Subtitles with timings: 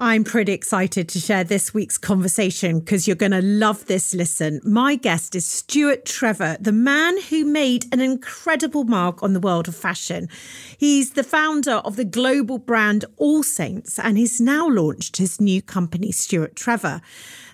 [0.00, 4.60] I'm pretty excited to share this week's conversation because you're going to love this listen.
[4.62, 9.66] My guest is Stuart Trevor, the man who made an incredible mark on the world
[9.66, 10.28] of fashion.
[10.78, 15.60] He's the founder of the global brand All Saints, and he's now launched his new
[15.60, 17.02] company, Stuart Trevor.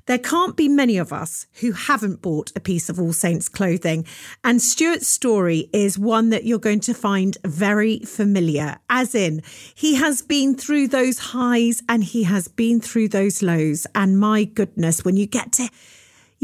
[0.06, 4.04] There can't be many of us who haven't bought a piece of All Saints clothing.
[4.42, 9.42] And Stuart's story is one that you're going to find very familiar, as in,
[9.74, 13.86] he has been through those highs and he has been through those lows.
[13.94, 15.70] And my goodness, when you get to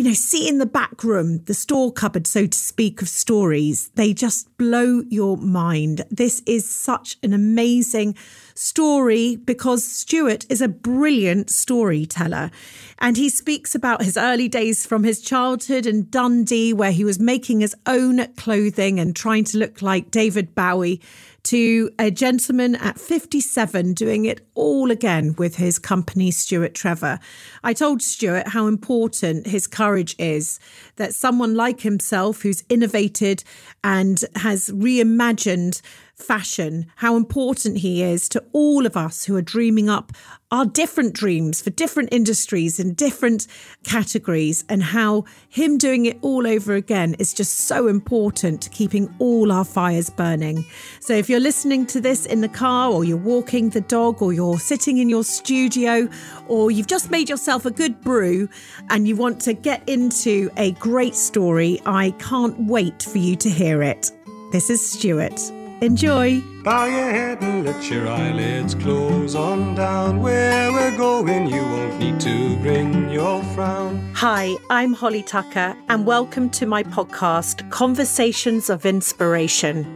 [0.01, 3.91] you know, see in the back room, the store cupboard, so to speak, of stories.
[3.97, 6.07] They just blow your mind.
[6.11, 8.17] This is such an amazing
[8.55, 12.51] story because Stuart is a brilliant storyteller.
[12.99, 17.19] And he speaks about his early days from his childhood in Dundee, where he was
[17.19, 21.03] making his own clothing and trying to look like David Bowie
[21.45, 27.19] to a gentleman at 57 doing it all again with his company, Stuart Trevor.
[27.65, 30.61] I told Stuart how important his courage is,
[30.97, 33.43] that someone like himself who's innovated
[33.83, 35.81] and has reimagined
[36.21, 40.13] fashion, how important he is to all of us who are dreaming up
[40.53, 43.47] our different dreams for different industries and different
[43.85, 49.15] categories, and how him doing it all over again is just so important to keeping
[49.21, 50.65] all our fires burning.
[50.99, 54.33] So, if you're listening to this in the car, or you're walking the dog, or
[54.33, 56.09] you're sitting in your studio,
[56.49, 58.49] or you've just made yourself a good brew
[58.89, 63.49] and you want to get into a great story, I can't wait for you to
[63.49, 64.11] hear it.
[64.51, 65.60] This is Stuart.
[65.81, 66.43] Enjoy.
[66.63, 70.21] Bow your head and let your eyelids close on down.
[70.21, 74.13] Where we're going, you won't need to bring your frown.
[74.15, 79.87] Hi, I'm Holly Tucker, and welcome to my podcast, Conversations of Inspiration.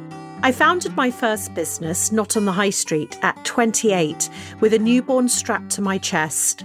[0.43, 5.29] I founded my first business, not on the high street, at 28, with a newborn
[5.29, 6.65] strapped to my chest.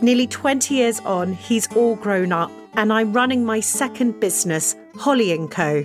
[0.00, 5.36] Nearly 20 years on, he's all grown up, and I'm running my second business, Holly
[5.48, 5.84] & Co.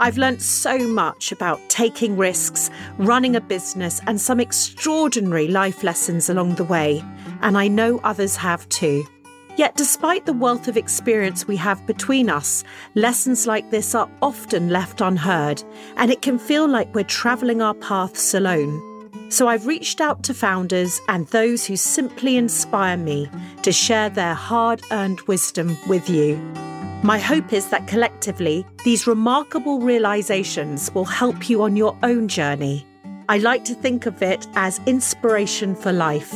[0.00, 6.30] I've learnt so much about taking risks, running a business, and some extraordinary life lessons
[6.30, 7.02] along the way,
[7.42, 9.04] and I know others have too.
[9.56, 12.62] Yet, despite the wealth of experience we have between us,
[12.94, 15.64] lessons like this are often left unheard,
[15.96, 18.80] and it can feel like we're travelling our paths alone.
[19.30, 23.28] So, I've reached out to founders and those who simply inspire me
[23.62, 26.40] to share their hard earned wisdom with you.
[27.02, 32.84] My hope is that collectively, these remarkable realizations will help you on your own journey.
[33.28, 36.34] I like to think of it as inspiration for life.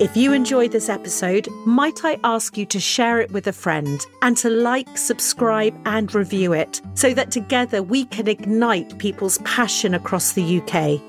[0.00, 4.04] If you enjoyed this episode, might I ask you to share it with a friend
[4.22, 9.94] and to like, subscribe, and review it so that together we can ignite people's passion
[9.94, 11.00] across the UK?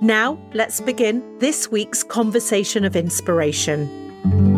[0.00, 4.51] Now, let's begin this week's conversation of inspiration.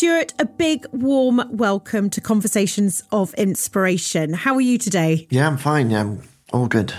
[0.00, 4.32] Stuart, a big warm welcome to Conversations of Inspiration.
[4.32, 5.26] How are you today?
[5.28, 5.90] Yeah, I'm fine.
[5.90, 6.22] Yeah, I'm
[6.54, 6.94] all good.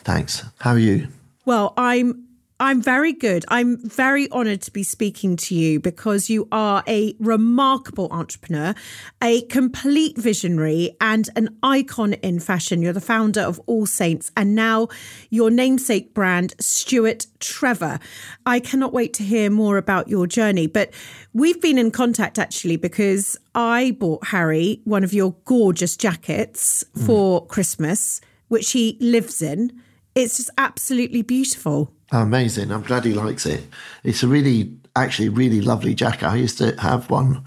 [0.00, 0.44] Thanks.
[0.58, 1.08] How are you?
[1.46, 2.26] Well, I'm
[2.60, 3.44] I'm very good.
[3.48, 8.76] I'm very honored to be speaking to you because you are a remarkable entrepreneur,
[9.20, 12.80] a complete visionary, and an icon in fashion.
[12.80, 14.86] You're the founder of All Saints and now
[15.30, 17.98] your namesake brand, Stuart Trevor.
[18.46, 20.68] I cannot wait to hear more about your journey.
[20.68, 20.94] But
[21.32, 27.04] we've been in contact actually because I bought Harry one of your gorgeous jackets mm.
[27.04, 29.82] for Christmas, which he lives in.
[30.14, 31.93] It's just absolutely beautiful.
[32.12, 32.70] Amazing.
[32.70, 33.66] I'm glad he likes it.
[34.02, 36.26] It's a really, actually, really lovely jacket.
[36.26, 37.44] I used to have one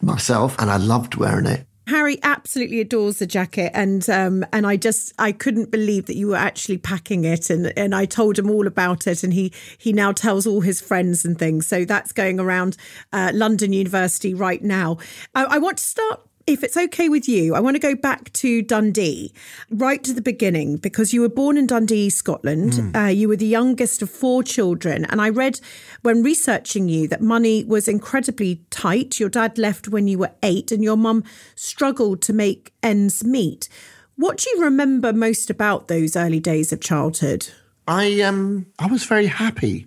[0.00, 1.66] myself and I loved wearing it.
[1.88, 6.28] Harry absolutely adores the jacket, and um, and I just I couldn't believe that you
[6.28, 9.94] were actually packing it, and and I told him all about it, and he he
[9.94, 11.66] now tells all his friends and things.
[11.66, 12.76] So that's going around
[13.12, 14.98] uh, London University right now.
[15.34, 18.32] I, I want to start if it's okay with you, I want to go back
[18.34, 19.32] to Dundee,
[19.70, 22.72] right to the beginning, because you were born in Dundee, Scotland.
[22.72, 22.96] Mm.
[22.96, 25.04] Uh, you were the youngest of four children.
[25.04, 25.60] And I read
[26.02, 29.20] when researching you that money was incredibly tight.
[29.20, 31.22] Your dad left when you were eight, and your mum
[31.54, 33.68] struggled to make ends meet.
[34.16, 37.48] What do you remember most about those early days of childhood?
[37.86, 39.86] I um I was very happy.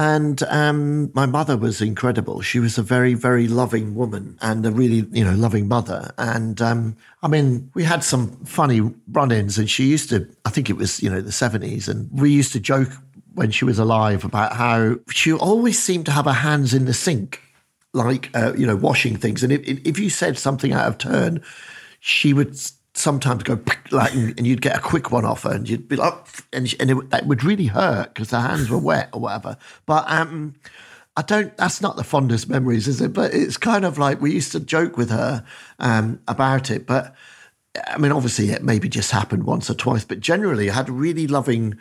[0.00, 2.40] And um, my mother was incredible.
[2.40, 6.10] She was a very, very loving woman and a really, you know, loving mother.
[6.16, 8.80] And um, I mean, we had some funny
[9.12, 12.08] run ins, and she used to, I think it was, you know, the 70s, and
[12.18, 12.88] we used to joke
[13.34, 16.94] when she was alive about how she always seemed to have her hands in the
[16.94, 17.42] sink,
[17.92, 19.42] like, uh, you know, washing things.
[19.42, 21.42] And if, if you said something out of turn,
[21.98, 22.58] she would
[22.94, 23.58] sometimes go
[23.90, 26.14] like, and you'd get a quick one off her, and you'd be like,
[26.52, 29.56] and, and it, that would really hurt because her hands were wet or whatever.
[29.86, 30.54] But um,
[31.16, 31.56] I don't.
[31.56, 33.12] That's not the fondest memories, is it?
[33.12, 35.44] But it's kind of like we used to joke with her
[35.78, 36.86] um, about it.
[36.86, 37.14] But
[37.86, 40.04] I mean, obviously, it maybe just happened once or twice.
[40.04, 41.78] But generally, I had a really loving,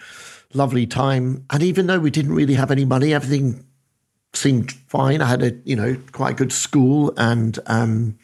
[0.53, 1.45] lovely time.
[1.49, 3.65] And even though we didn't really have any money, everything
[4.33, 5.21] seemed fine.
[5.21, 7.57] I had a you know quite a good school and.
[7.65, 8.17] Um,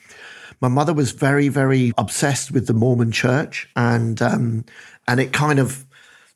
[0.62, 4.66] my mother was very, very obsessed with the Mormon church, and um,
[5.08, 5.86] and it kind of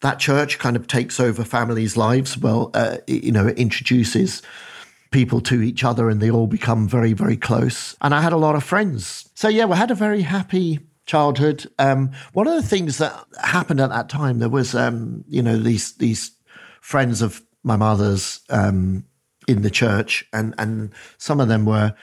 [0.02, 2.38] that church kind of takes over families' lives.
[2.38, 4.42] Well, uh, you know, it introduces
[5.12, 7.96] people to each other, and they all become very, very close.
[8.02, 9.30] And I had a lot of friends.
[9.36, 11.66] So yeah, we had a very happy childhood.
[11.80, 15.58] Um, one of the things that happened at that time, there was, um, you know,
[15.58, 16.32] these these
[16.82, 19.04] friends of my mother's um,
[19.48, 21.96] in the church, and and some of them were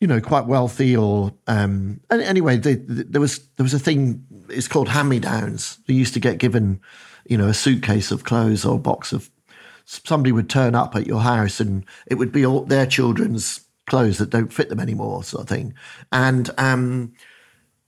[0.00, 4.24] you know, quite wealthy or um, anyway, they, they, there was there was a thing.
[4.48, 5.78] It's called hand me downs.
[5.86, 6.80] They used to get given,
[7.26, 9.30] you know, a suitcase of clothes or a box of.
[9.84, 14.18] Somebody would turn up at your house and it would be all their children's clothes
[14.18, 15.74] that don't fit them anymore, sort of thing.
[16.12, 17.12] And um,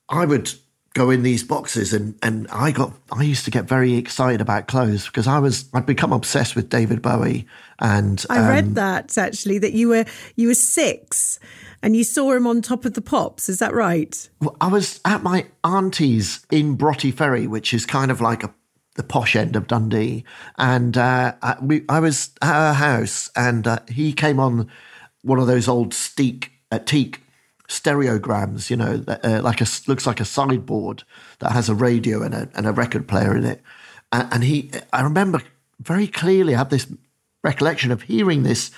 [0.09, 0.53] I would
[0.95, 4.69] go in these boxes and and I got I used to get very excited about
[4.69, 7.47] clothes because I was I'd become obsessed with David Bowie
[7.79, 10.05] and I um, read that actually that you were
[10.37, 11.39] you were 6
[11.83, 13.49] and you saw him on top of the pops.
[13.49, 14.29] Is that right?
[14.41, 18.55] Well, I was at my auntie's in Broughty Ferry, which is kind of like a
[18.95, 20.25] the posh end of Dundee,
[20.59, 24.69] and uh, I, we, I was at her house, and uh, he came on
[25.23, 27.23] one of those old steak, uh, teak
[27.69, 31.05] stereograms, you know, uh, like a looks like a sideboard
[31.39, 33.63] that has a radio and a and a record player in it,
[34.13, 35.41] and, and he, I remember
[35.81, 36.87] very clearly, I have this
[37.43, 38.71] recollection of hearing this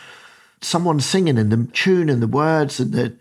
[0.65, 3.17] someone singing and the tune and the words and the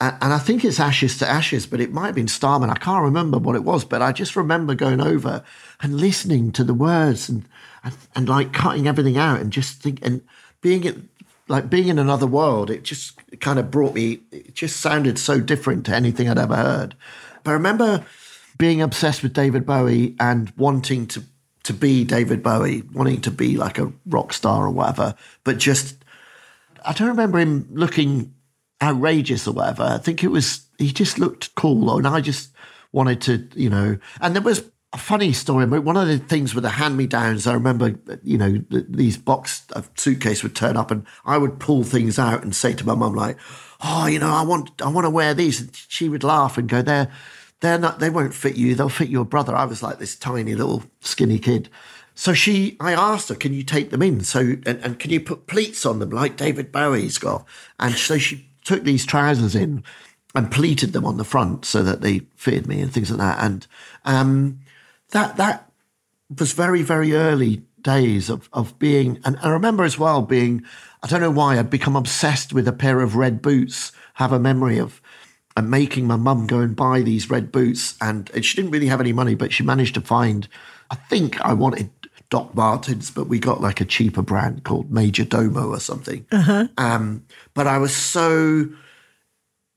[0.00, 2.70] and I think it's Ashes to Ashes, but it might have been Starman.
[2.70, 5.42] I can't remember what it was, but I just remember going over
[5.80, 7.44] and listening to the words and
[7.82, 10.22] and, and like cutting everything out and just think and
[10.60, 10.98] being it
[11.48, 12.70] like being in another world.
[12.70, 14.20] It just kind of brought me.
[14.30, 16.94] It just sounded so different to anything I'd ever heard.
[17.42, 18.04] But I remember
[18.56, 21.24] being obsessed with David Bowie and wanting to
[21.64, 25.14] to be David Bowie, wanting to be like a rock star or whatever,
[25.44, 25.96] but just
[26.84, 28.34] I don't remember him looking
[28.82, 29.82] outrageous or whatever.
[29.82, 32.50] I think it was he just looked cool, and I just
[32.92, 33.98] wanted to, you know.
[34.20, 35.66] And there was a funny story.
[35.66, 39.18] but One of the things with the hand me downs, I remember, you know, these
[39.18, 42.86] box of suitcase would turn up, and I would pull things out and say to
[42.86, 43.36] my mum like,
[43.82, 46.68] "Oh, you know, I want, I want to wear these." And she would laugh and
[46.68, 47.10] go, "They're,
[47.60, 48.74] they're not, they won't fit you.
[48.74, 51.68] They'll fit your brother." I was like this tiny little skinny kid.
[52.18, 54.24] So she, I asked her, can you take them in?
[54.24, 57.46] So, and, and can you put pleats on them like David Bowie's got?
[57.78, 59.84] And so she took these trousers in
[60.34, 63.38] and pleated them on the front so that they fitted me and things like that.
[63.40, 63.66] And
[64.04, 64.58] um,
[65.10, 65.70] that that
[66.40, 70.64] was very, very early days of, of being, and I remember as well being,
[71.04, 74.40] I don't know why, I'd become obsessed with a pair of red boots, have a
[74.40, 75.00] memory of
[75.56, 77.96] and making my mum go and buy these red boots.
[78.00, 80.48] And, and she didn't really have any money, but she managed to find,
[80.90, 81.90] I think I wanted
[82.30, 86.26] Doc Martens, but we got like a cheaper brand called Major Domo or something.
[86.30, 86.68] Uh-huh.
[86.76, 88.68] Um, but I was so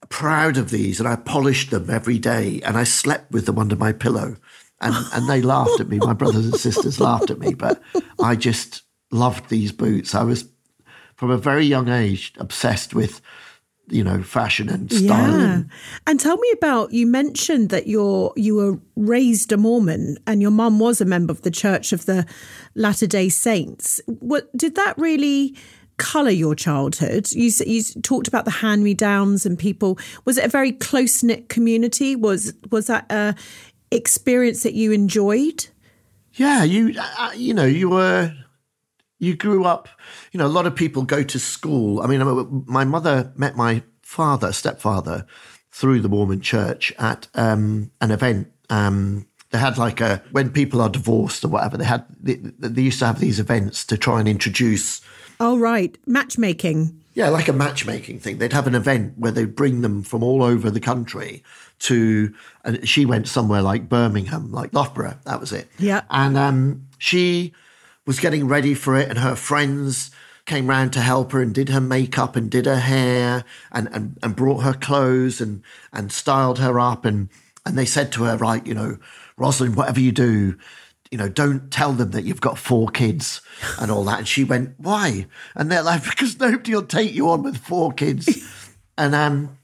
[0.09, 3.75] proud of these and I polished them every day and I slept with them under
[3.75, 4.36] my pillow.
[4.81, 6.00] And, and they laughed at me.
[6.00, 7.81] My brothers and sisters laughed at me, but
[8.19, 8.81] I just
[9.12, 10.15] loved these boots.
[10.15, 10.50] I was,
[11.15, 13.22] from a very young age, obsessed with
[13.91, 15.39] you know fashion and style.
[15.39, 15.62] Yeah.
[16.07, 20.51] And, tell me about you mentioned that you're you were raised a Mormon and your
[20.51, 22.25] mum was a member of the Church of the
[22.75, 24.01] Latter Day Saints.
[24.05, 25.55] What did that really?
[25.98, 30.45] color your childhood you, you talked about the hand me downs and people was it
[30.45, 33.36] a very close knit community was was that a
[33.91, 35.67] experience that you enjoyed
[36.33, 38.33] yeah you uh, you know you were
[39.22, 39.88] you grew up,
[40.32, 42.01] you know, a lot of people go to school.
[42.01, 45.28] I mean, my mother met my father, stepfather,
[45.72, 48.51] through the Mormon church at um, an event.
[48.72, 52.82] Um, they had like a, when people are divorced or whatever, they had, they, they
[52.82, 55.01] used to have these events to try and introduce.
[55.40, 55.96] Oh, right.
[56.08, 57.00] Matchmaking.
[57.13, 58.40] Yeah, like a matchmaking thing.
[58.40, 61.44] They'd have an event where they'd bring them from all over the country
[61.80, 62.34] to,
[62.66, 65.20] and she went somewhere like Birmingham, like Loughborough.
[65.25, 65.68] That was it.
[65.78, 66.01] Yeah.
[66.10, 67.54] And um, she,
[68.05, 70.12] was getting ready for it, and her friends
[70.46, 74.17] came round to help her and did her makeup and did her hair and, and,
[74.24, 75.62] and brought her clothes and,
[75.93, 77.05] and styled her up.
[77.05, 77.29] And,
[77.65, 78.98] and they said to her, right, you know,
[79.38, 80.58] Rosalind, whatever you do,
[81.12, 83.41] you know, don't tell them that you've got four kids
[83.79, 84.20] and all that.
[84.20, 85.27] And she went, why?
[85.55, 88.43] And they're like, because nobody will take you on with four kids.
[88.98, 89.58] and um,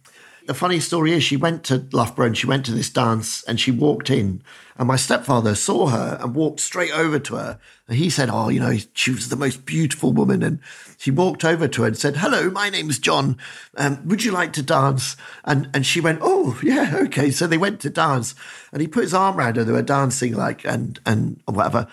[0.47, 3.59] the funny story is she went to Loughborough and she went to this dance and
[3.59, 4.41] she walked in
[4.77, 7.59] and my stepfather saw her and walked straight over to her.
[7.87, 10.43] And he said, Oh, you know, she was the most beautiful woman.
[10.43, 10.59] And
[10.97, 13.37] she walked over to her and said, Hello, my name's John.
[13.75, 15.17] Um, would you like to dance?
[15.43, 17.31] And and she went, Oh, yeah, okay.
[17.31, 18.35] So they went to dance
[18.71, 19.63] and he put his arm around her.
[19.63, 21.87] They were dancing like and and whatever.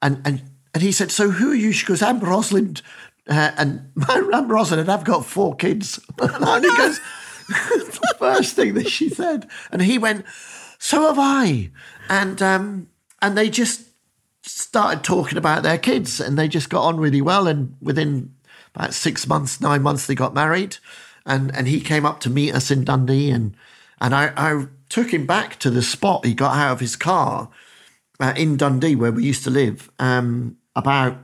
[0.00, 1.72] And and and he said, So who are you?
[1.72, 2.80] She goes, I'm Rosalind.
[3.28, 6.00] Uh, and I'm Rosalind and I've got four kids.
[6.20, 7.00] and he goes,
[7.48, 9.48] the first thing that she said.
[9.70, 10.24] And he went,
[10.78, 11.70] So have I.
[12.08, 12.88] And um,
[13.20, 13.82] and they just
[14.42, 17.46] started talking about their kids and they just got on really well.
[17.48, 18.34] And within
[18.74, 20.76] about six months, nine months, they got married.
[21.26, 23.56] And and he came up to meet us in Dundee and
[24.00, 27.48] and I, I took him back to the spot he got out of his car
[28.20, 31.16] uh, in Dundee where we used to live um, about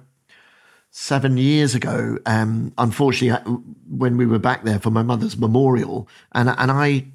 [0.90, 2.18] seven years ago.
[2.26, 3.56] Um, unfortunately, uh,
[3.88, 7.06] when we were back there for my mother's memorial, and and I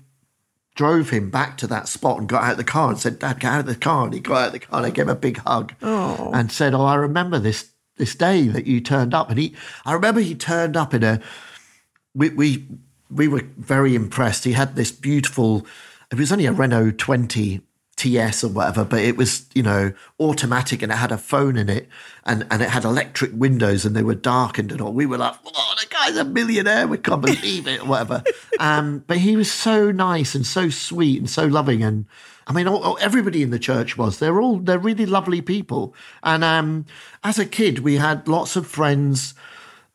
[0.76, 3.40] drove him back to that spot and got out of the car and said, "Dad,
[3.40, 5.06] get out of the car." And he got out of the car and I gave
[5.06, 6.32] him a big hug Oh.
[6.34, 9.56] and said, "Oh, I remember this this day that you turned up." And he,
[9.86, 11.22] I remember he turned up in a.
[12.14, 12.66] We we
[13.10, 14.44] we were very impressed.
[14.46, 15.66] He had this beautiful.
[16.12, 17.62] It was only a Renault twenty
[17.98, 21.70] TS or whatever, but it was, you know, automatic and it had a phone in
[21.70, 21.88] it
[22.26, 24.92] and, and it had electric windows and they were darkened and all.
[24.92, 26.88] We were like, oh, the guy's a millionaire.
[26.88, 28.24] We can't believe it or whatever.
[28.60, 31.84] um, but he was so nice and so sweet and so loving.
[31.84, 32.06] And
[32.48, 34.20] I mean, all, all- everybody in the church was.
[34.20, 35.96] They're all, they're really lovely people.
[36.22, 36.86] And um,
[37.24, 39.36] as a kid, we had lots of friends,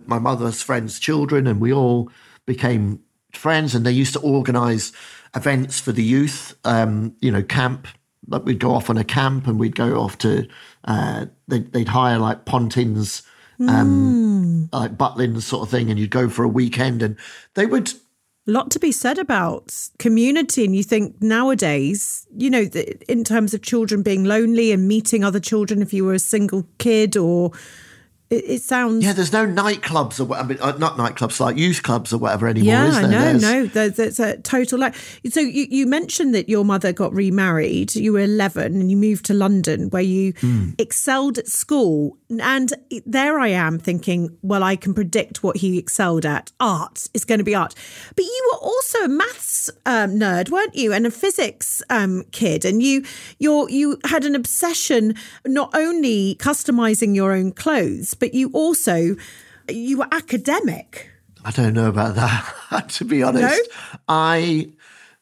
[0.06, 2.10] my mother's friends' children, and we all
[2.46, 3.00] became
[3.32, 4.92] friends and they used to organize
[5.34, 7.86] events for the youth um, you know camp
[8.28, 10.46] like we'd go off on a camp and we'd go off to
[10.84, 13.22] uh, they'd, they'd hire like pontins
[13.68, 17.16] um, like butlins sort of thing and you'd go for a weekend and
[17.54, 17.92] they would
[18.46, 22.62] A lot to be said about community and you think nowadays you know
[23.08, 26.66] in terms of children being lonely and meeting other children if you were a single
[26.78, 27.52] kid or
[28.30, 31.56] it, it sounds yeah there's no nightclubs or what I mean uh, not nightclubs like
[31.56, 34.36] youth clubs or whatever anymore yeah, is I there know, There's- no, there's, there's a
[34.38, 34.94] total like.
[35.30, 37.94] So you, you mentioned that your mother got remarried.
[37.94, 40.70] You were 11 and you moved to London where you Hmm.
[40.78, 42.16] excelled at school.
[42.40, 42.72] And
[43.04, 46.52] there I am thinking, well, I can predict what he excelled at.
[46.60, 47.74] Art is going to be art.
[48.14, 50.92] But you were also a maths um, nerd, weren't you?
[50.92, 52.64] And a physics um, kid.
[52.64, 53.04] And you,
[53.38, 55.14] you you had an obsession
[55.46, 59.16] not only customizing your own clothes, but you also
[59.68, 61.10] you were academic.
[61.44, 62.88] I don't know about that.
[62.90, 63.98] to be honest, no?
[64.08, 64.68] I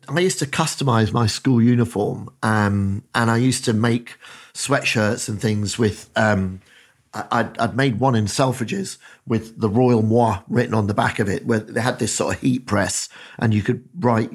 [0.08, 4.16] I used to customize my school uniform, um, and I used to make
[4.54, 6.10] sweatshirts and things with.
[6.16, 6.60] Um,
[7.14, 11.18] I- I'd, I'd made one in Selfridges with the Royal Moi written on the back
[11.18, 14.30] of it, where they had this sort of heat press, and you could write,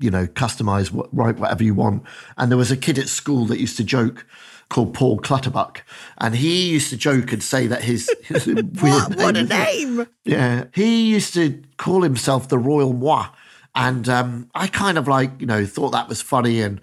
[0.00, 2.02] you know, customize, write whatever you want.
[2.36, 4.26] And there was a kid at school that used to joke
[4.68, 5.82] called Paul Clutterbuck,
[6.18, 10.06] and he used to joke and say that his, his weird What, what a name!
[10.24, 13.26] yeah, he used to call himself the Royal Moi,
[13.74, 16.80] and um, I kind of like you know thought that was funny, and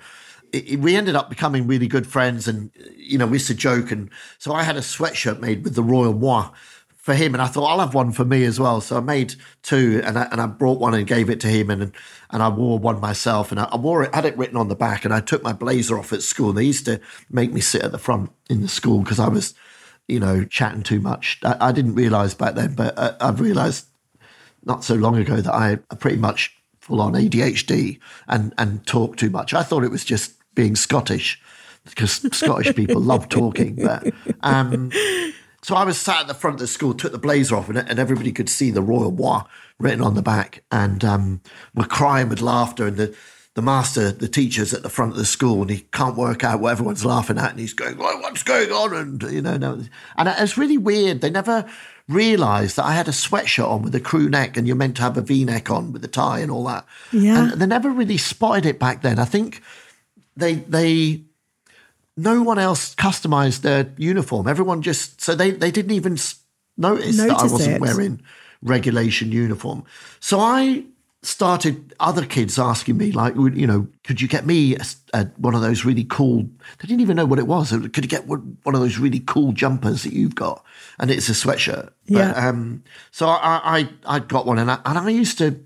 [0.78, 4.10] we ended up becoming really good friends, and you know we used to joke, and
[4.38, 6.50] so I had a sweatshirt made with the Royal Moi
[7.04, 9.36] for him, and I thought I'll have one for me as well, so I made
[9.62, 11.92] two, and I, and I brought one and gave it to him, and
[12.32, 14.76] and I wore one myself, and I, I wore it, had it written on the
[14.76, 16.54] back, and I took my blazer off at school.
[16.54, 19.54] They used to make me sit at the front in the school because I was
[20.08, 21.40] you know, chatting too much.
[21.44, 23.88] I, I didn't realize back then, but I, I've realized
[24.66, 29.30] not so long ago that I pretty much full on ADHD and, and talk too
[29.30, 29.54] much.
[29.54, 31.42] I thought it was just being Scottish
[31.86, 33.76] because Scottish people love talking.
[33.76, 34.92] But um,
[35.64, 37.78] so I was sat at the front of the school, took the blazer off, and,
[37.78, 39.44] and everybody could see the Royal Moi
[39.80, 41.42] written on the back, and um,
[41.74, 42.88] we're crying with laughter.
[42.88, 43.16] And the
[43.56, 46.60] the master, the teacher's at the front of the school, and he can't work out
[46.60, 49.84] what everyone's laughing at, and he's going, well, "What's going on?" And you know, no,
[50.18, 51.22] and it's really weird.
[51.22, 51.66] They never
[52.10, 55.04] realised that I had a sweatshirt on with a crew neck, and you're meant to
[55.04, 56.86] have a V-neck on with a tie and all that.
[57.12, 57.52] Yeah.
[57.54, 59.20] and they never really spotted it back then.
[59.20, 59.62] I think
[60.36, 61.22] they they
[62.18, 64.48] no one else customized their uniform.
[64.48, 66.40] Everyone just so they they didn't even s-
[66.78, 67.82] notice that I wasn't it.
[67.82, 68.22] wearing
[68.62, 69.84] regulation uniform.
[70.20, 70.86] So I
[71.22, 75.56] started other kids asking me like, you know, could you get me a a one
[75.56, 76.44] of those really cool?
[76.80, 77.72] They didn't even know what it was.
[77.72, 80.64] Could you get one one of those really cool jumpers that you've got?
[81.00, 81.92] And it's a sweatshirt.
[82.06, 82.34] Yeah.
[82.34, 85.60] But, um, so I, I I got one, and I, and I used to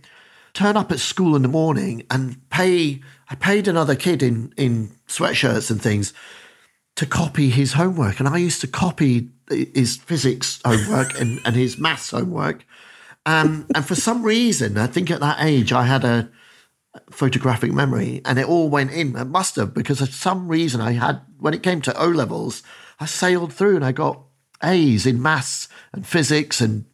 [0.54, 3.02] turn up at school in the morning and pay.
[3.30, 6.14] I paid another kid in in sweatshirts and things
[6.96, 11.78] to copy his homework, and I used to copy his physics homework and, and his
[11.78, 12.66] maths homework.
[13.26, 16.30] Um, and for some reason, I think at that age, I had a
[17.12, 19.16] photographic memory, and it all went in.
[19.16, 22.64] It must have because for some reason I had when it came to O levels,
[23.00, 24.24] I sailed through and I got
[24.64, 26.86] A's in maths and physics and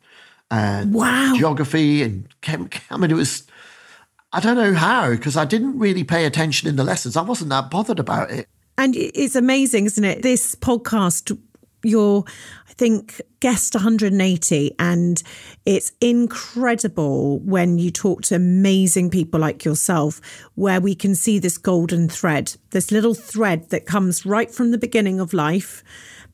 [0.52, 1.34] uh, Wow.
[1.38, 2.70] geography and chem.
[2.90, 3.44] I mean, it was.
[4.34, 7.16] I don't know how because I didn't really pay attention in the lessons.
[7.16, 8.50] I wasn't that bothered about it.
[8.80, 10.24] And it's amazing, isn't it?
[10.24, 11.38] This podcast,
[11.84, 12.24] you're,
[12.68, 15.22] I think, guest 180, and
[15.68, 20.20] it's incredible when you talk to amazing people like yourself,
[20.56, 24.80] where we can see this golden thread, this little thread that comes right from the
[24.80, 25.84] beginning of life.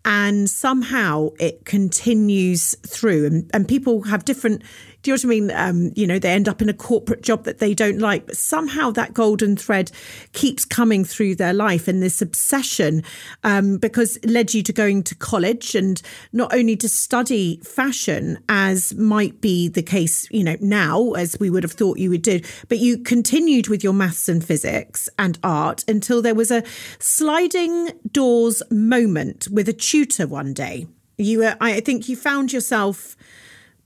[0.05, 4.63] And somehow it continues through, and, and people have different.
[5.01, 5.51] Do you know what I mean?
[5.51, 8.35] Um, you know, they end up in a corporate job that they don't like, but
[8.35, 9.91] somehow that golden thread
[10.33, 13.03] keeps coming through their life and this obsession
[13.43, 16.01] um, because it led you to going to college and
[16.33, 21.49] not only to study fashion as might be the case, you know, now as we
[21.49, 25.39] would have thought you would do, but you continued with your maths and physics and
[25.43, 26.63] art until there was a
[26.99, 30.87] sliding doors moment with a tutor one day.
[31.17, 33.17] You were, I think you found yourself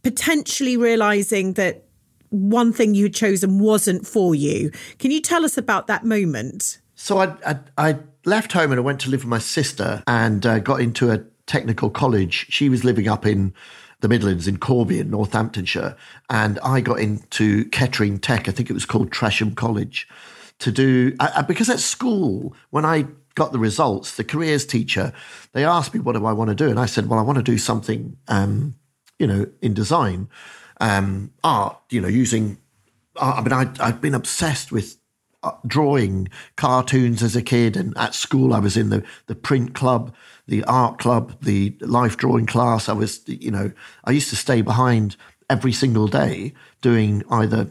[0.04, 1.84] potentially realizing that
[2.30, 4.72] one thing you had chosen wasn't for you.
[5.00, 6.80] Can you tell us about that moment?
[6.96, 10.46] So I, I, I left home and I went to live with my sister and
[10.46, 12.48] uh, got into a technical college.
[12.50, 13.54] She was living up in
[14.02, 15.96] the Midlands in Corby in Northamptonshire,
[16.30, 18.50] and I got into Kettering Tech.
[18.50, 20.08] I think it was called Tresham College
[20.60, 23.06] to do I, I- because at school when I
[23.36, 25.14] got the results, the careers teacher
[25.54, 27.38] they asked me what do I want to do, and I said, well, I want
[27.38, 28.76] to do something, um,
[29.24, 30.27] you know, in design,
[30.82, 32.58] um, art, you know, using.
[33.15, 34.98] I mean, I, I'd been obsessed with
[35.44, 36.27] uh, drawing
[36.58, 40.13] cartoons as a kid, and at school I was in the the print club,
[40.46, 42.89] the art club, the life drawing class.
[42.89, 43.72] I was, you know,
[44.03, 45.15] I used to stay behind
[45.50, 47.70] every single day doing either,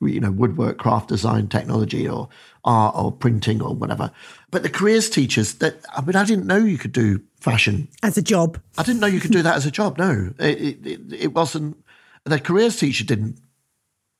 [0.00, 2.28] you know, woodwork, craft design, technology, or
[2.62, 4.12] art, or printing, or whatever.
[4.54, 8.16] But the careers teachers, that I mean, I didn't know you could do fashion As
[8.16, 8.60] a job.
[8.78, 9.98] I didn't know you could do that as a job.
[9.98, 11.76] No, it, it, it, wasn't.
[12.22, 13.40] The careers teacher didn't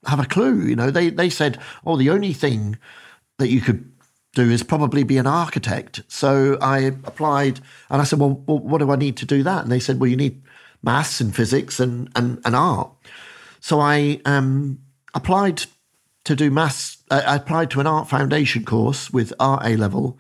[0.04, 0.62] have a clue.
[0.62, 2.78] You know, they they said, "Oh, the only thing
[3.38, 3.92] that you could
[4.34, 8.78] do is probably be an architect." So I applied, and I said, "Well, well what
[8.78, 10.42] do I need to do that?" And they said, "Well, you need
[10.82, 12.90] maths and physics and and, and art."
[13.60, 14.80] So I um,
[15.14, 15.62] applied
[16.24, 16.98] to do maths.
[17.14, 20.18] I I applied to an art foundation course with art A level,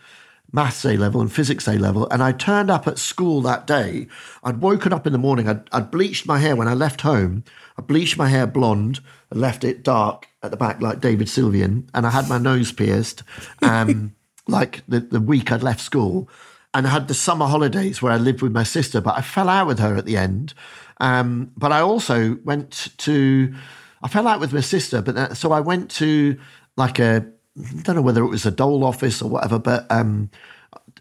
[0.52, 2.08] maths A level, and physics A level.
[2.10, 4.06] And I turned up at school that day.
[4.42, 5.48] I'd woken up in the morning.
[5.48, 7.44] I'd, I'd bleached my hair when I left home.
[7.76, 11.88] I bleached my hair blonde and left it dark at the back like David Sylvian.
[11.92, 13.24] And I had my nose pierced,
[13.62, 14.14] um,
[14.46, 16.28] like the, the week I'd left school.
[16.72, 19.48] And I had the summer holidays where I lived with my sister, but I fell
[19.48, 20.54] out with her at the end.
[21.00, 23.54] Um, but I also went to,
[24.02, 26.36] I fell out with my sister, but that, so I went to
[26.76, 27.26] like a,
[27.58, 30.30] I don't know whether it was a dole office or whatever, but um,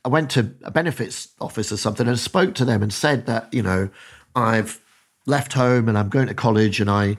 [0.05, 3.53] I went to a benefits office or something and spoke to them and said that,
[3.53, 3.89] you know,
[4.35, 4.79] I've
[5.25, 7.17] left home and I'm going to college and I,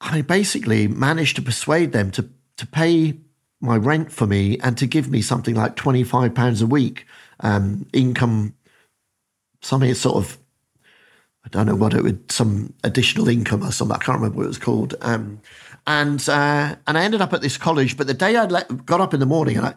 [0.00, 3.14] I basically managed to persuade them to, to pay
[3.60, 7.06] my rent for me and to give me something like £25 a week
[7.40, 8.54] um, income,
[9.62, 10.38] something sort of
[11.44, 13.96] I don't know what it would, some additional income or something.
[13.96, 14.94] I can't remember what it was called.
[15.00, 15.40] Um,
[15.88, 17.96] and uh, and I ended up at this college.
[17.96, 19.74] But the day I got up in the morning and I,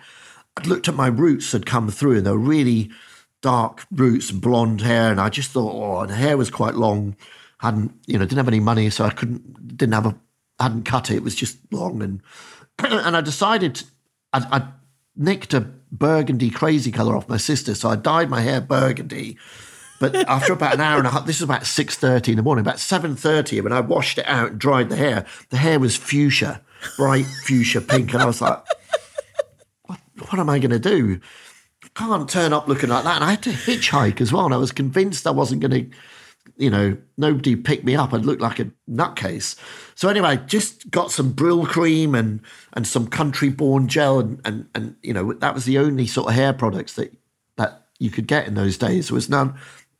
[0.57, 2.91] I'd looked at my roots had come through, and they were really
[3.39, 7.15] dark roots, blonde hair, and I just thought, oh, the hair was quite long.
[7.59, 8.25] Hadn't you know?
[8.25, 9.77] Didn't have any money, so I couldn't.
[9.77, 10.15] Didn't have a.
[10.59, 11.15] Hadn't cut it.
[11.15, 12.21] It was just long, and
[12.79, 13.81] and I decided
[14.33, 14.67] I, I
[15.15, 15.61] nicked a
[15.93, 19.37] burgundy crazy color off my sister, so I dyed my hair burgundy.
[20.01, 22.43] But after about an hour and a half, this was about six thirty in the
[22.43, 22.65] morning.
[22.65, 25.95] About seven thirty, when I washed it out and dried the hair, the hair was
[25.95, 26.59] fuchsia,
[26.97, 28.65] bright fuchsia pink, and I was like,
[29.83, 29.99] "What?
[30.17, 31.19] What am I going to do?
[31.93, 34.57] Can't turn up looking like that." And I had to hitchhike as well, and I
[34.57, 35.97] was convinced I wasn't going to,
[36.57, 38.11] you know, nobody picked me up.
[38.11, 39.55] I'd look like a nutcase.
[39.93, 42.41] So anyway, just got some Brylcreem and
[42.73, 46.29] and some country born gel, and and and you know that was the only sort
[46.29, 47.15] of hair products that
[47.57, 49.09] that you could get in those days.
[49.09, 49.53] There was none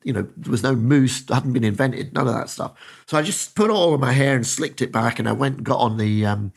[0.03, 2.73] you know, there was no mousse, hadn't been invented, none of that stuff.
[3.05, 5.31] So I just put it all in my hair and slicked it back, and I
[5.31, 6.53] went and got on the, um,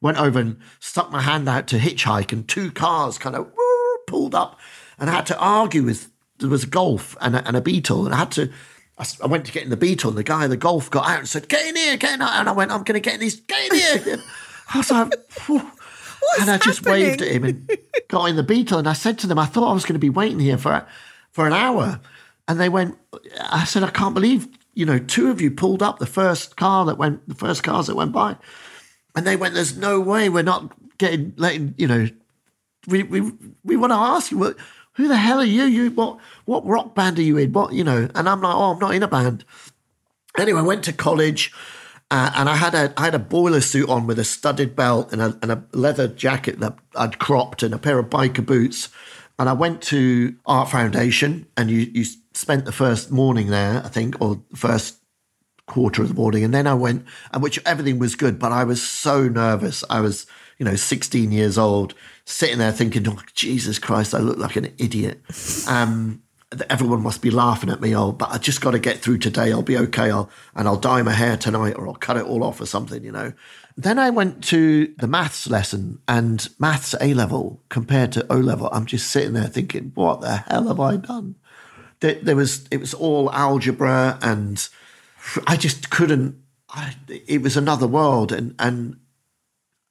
[0.00, 3.98] went over and stuck my hand out to hitchhike, and two cars kind of woo,
[4.06, 4.58] pulled up,
[4.98, 6.10] and I had to argue with.
[6.38, 8.52] There was a Golf and a, and a Beetle, and I had to.
[8.96, 11.18] I went to get in the Beetle, and the guy in the Golf got out
[11.18, 13.14] and said, "Get in here, get in here," and I went, "I'm going to get
[13.14, 14.18] in this, get in here."
[14.74, 15.68] I was like, "Phew."
[16.40, 17.08] and I just happening?
[17.08, 17.70] waved at him and
[18.08, 19.98] got in the Beetle, and I said to them, "I thought I was going to
[19.98, 20.86] be waiting here for
[21.32, 22.00] for an hour."
[22.48, 22.98] And they went,
[23.40, 26.86] I said, I can't believe, you know, two of you pulled up the first car
[26.86, 28.36] that went, the first cars that went by.
[29.14, 32.08] And they went, "There's no way we're not getting letting you know.
[32.86, 33.32] We we
[33.64, 34.56] we want to ask you what."
[34.92, 35.62] Who the hell are you?
[35.62, 36.18] You what?
[36.44, 37.52] What rock band are you in?
[37.52, 38.08] What you know?
[38.16, 39.44] And I'm like, oh, I'm not in a band.
[40.36, 41.52] Anyway, I went to college,
[42.10, 45.12] uh, and I had a I had a boiler suit on with a studded belt
[45.12, 48.88] and a, and a leather jacket that I'd cropped and a pair of biker boots.
[49.38, 53.88] And I went to Art Foundation, and you you spent the first morning there, I
[53.88, 54.98] think, or first
[55.66, 58.64] quarter of the morning, and then I went, and which everything was good, but I
[58.64, 59.84] was so nervous.
[59.88, 60.26] I was,
[60.58, 64.74] you know, 16 years old, sitting there thinking, oh, Jesus Christ, I look like an
[64.78, 65.20] idiot.
[65.68, 66.22] Um,
[66.70, 67.94] everyone must be laughing at me.
[67.94, 69.52] Oh, but I just got to get through today.
[69.52, 70.10] I'll be okay.
[70.10, 73.04] I'll and I'll dye my hair tonight, or I'll cut it all off or something.
[73.04, 73.32] You know.
[73.78, 78.68] Then I went to the maths lesson, and maths A level compared to O level.
[78.72, 81.36] I'm just sitting there thinking, what the hell have I done?
[82.00, 84.68] There, was it was all algebra, and
[85.46, 86.42] I just couldn't.
[86.68, 88.98] I, it was another world, and and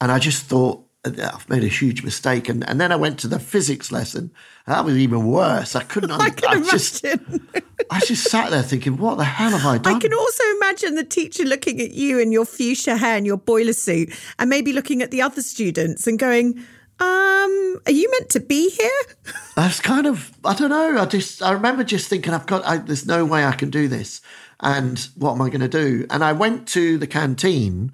[0.01, 2.49] and I just thought I've made a huge mistake.
[2.49, 4.31] And, and then I went to the physics lesson.
[4.65, 5.75] that was even worse.
[5.75, 6.11] I couldn't.
[6.19, 6.69] I can I imagine.
[6.69, 7.05] just,
[7.89, 9.95] I just sat there thinking, what the hell have I done?
[9.95, 13.37] I can also imagine the teacher looking at you in your fuchsia hair and your
[13.37, 16.65] boiler suit, and maybe looking at the other students and going,
[16.99, 19.01] um, are you meant to be here?
[19.57, 20.97] I was kind of, I don't know.
[20.99, 23.87] I just, I remember just thinking, I've got, I, there's no way I can do
[23.87, 24.21] this.
[24.59, 26.07] And what am I going to do?
[26.09, 27.91] And I went to the canteen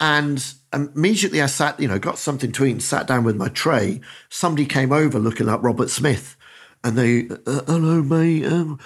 [0.00, 3.48] and immediately I sat, you know, got something to eat and sat down with my
[3.48, 4.00] tray.
[4.28, 6.36] Somebody came over looking like Robert Smith
[6.84, 8.78] and they, uh, hello, mate, um,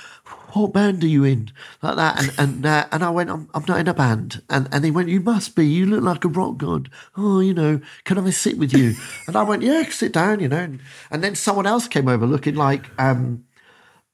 [0.53, 1.51] what band are you in?
[1.83, 2.19] Like that.
[2.19, 4.43] And and, uh, and I went, I'm, I'm not in a band.
[4.49, 5.67] And, and he went, you must be.
[5.67, 6.91] You look like a rock god.
[7.17, 8.95] Oh, you know, can I sit with you?
[9.27, 10.59] And I went, yeah, sit down, you know.
[10.59, 13.45] And, and then someone else came over looking like, um,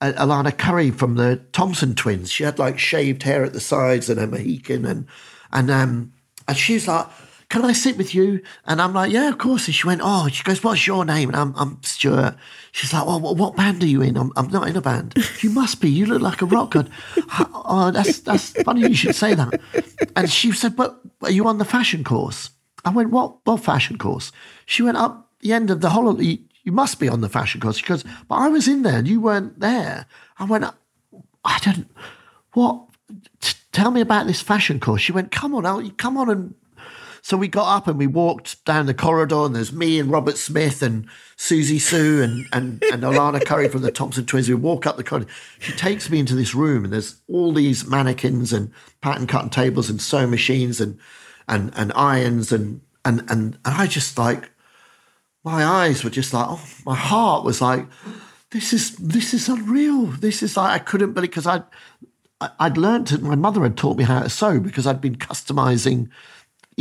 [0.00, 2.30] Alannah Currie from the Thompson twins.
[2.30, 5.06] She had like shaved hair at the sides and a Mohican and
[5.52, 6.12] and um
[6.48, 7.06] and she's like,
[7.52, 8.40] Can I sit with you?
[8.64, 9.66] And I'm like, Yeah, of course.
[9.66, 11.28] And she went, Oh, she goes, What's your name?
[11.28, 12.34] And I'm I'm Stuart.
[12.72, 14.16] She's like, Well, what, band are you in?
[14.16, 15.14] I'm, I'm not in a band.
[15.42, 15.90] You must be.
[15.90, 16.90] You look like a rock god.
[17.38, 19.60] oh, that's that's funny you should say that.
[20.16, 22.48] And she said, But are you on the fashion course?
[22.86, 24.32] I went, What what fashion course?
[24.64, 27.78] She went up the end of the holiday you must be on the fashion course.
[27.78, 30.06] She goes, but I was in there and you weren't there.
[30.38, 30.64] I went,
[31.44, 31.90] I don't,
[32.52, 32.84] what,
[33.40, 35.02] T- tell me about this fashion course.
[35.02, 36.30] She went, come on, I'll, come on.
[36.30, 36.54] And
[37.22, 40.36] so we got up and we walked down the corridor and there's me and Robert
[40.36, 44.48] Smith and Siouxsie Sioux and, and, and Alannah Currie from the Thompson twins.
[44.48, 45.30] We walk up the corridor.
[45.60, 49.88] She takes me into this room and there's all these mannequins and pattern cutting tables
[49.88, 50.98] and sewing machines and,
[51.48, 54.50] and, and irons and, and, and, and I just like,
[55.44, 57.86] my eyes were just like, oh, my heart was like,
[58.50, 60.04] this is this is unreal.
[60.06, 61.64] This is like I couldn't believe because I'd
[62.60, 66.10] I'd learned to, my mother had taught me how to sew because I'd been customizing,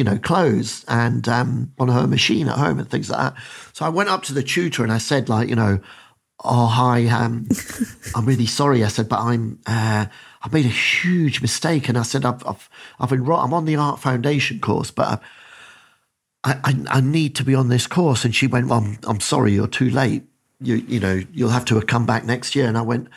[0.02, 3.44] you know, clothes and um, on her machine at home and things like that.
[3.72, 5.80] So I went up to the tutor and I said, like, you know,
[6.44, 7.48] oh hi, um,
[8.16, 8.84] I'm really sorry.
[8.84, 10.08] I said, but I'm uh,
[10.42, 12.68] I made a huge mistake, and I said I've I've
[13.00, 13.46] I've enrolled.
[13.46, 15.08] I'm on the art foundation course, but.
[16.44, 18.26] I, I, I, I, need to be on this course.
[18.26, 20.24] And she went, well, I'm, I'm sorry, you're too late.
[20.60, 22.66] You, you know, you'll have to come back next year.
[22.66, 23.10] And I went,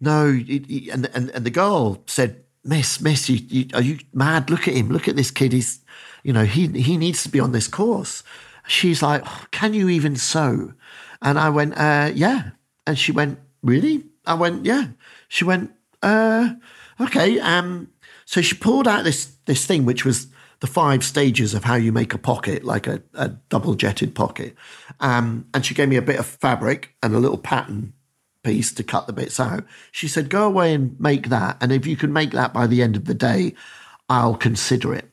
[0.00, 0.28] no.
[0.28, 4.48] and, and, and the girl said, miss, miss, you, you, are you mad?
[4.48, 4.88] Look at him.
[4.88, 5.52] Look at this kid.
[5.52, 5.81] He's,
[6.22, 8.22] you know, he, he needs to be on this course.
[8.66, 10.74] She's like, oh, can you even sew?
[11.20, 12.50] And I went, uh, yeah.
[12.86, 14.04] And she went, really?
[14.26, 14.88] I went, yeah.
[15.28, 16.54] She went, uh,
[17.00, 17.40] okay.
[17.40, 17.90] Um,
[18.24, 20.28] so she pulled out this, this thing, which was
[20.60, 24.54] the five stages of how you make a pocket, like a, a double jetted pocket.
[25.00, 27.94] Um, and she gave me a bit of fabric and a little pattern
[28.44, 29.64] piece to cut the bits out.
[29.90, 31.56] She said, Go away and make that.
[31.60, 33.54] And if you can make that by the end of the day,
[34.08, 35.11] I'll consider it.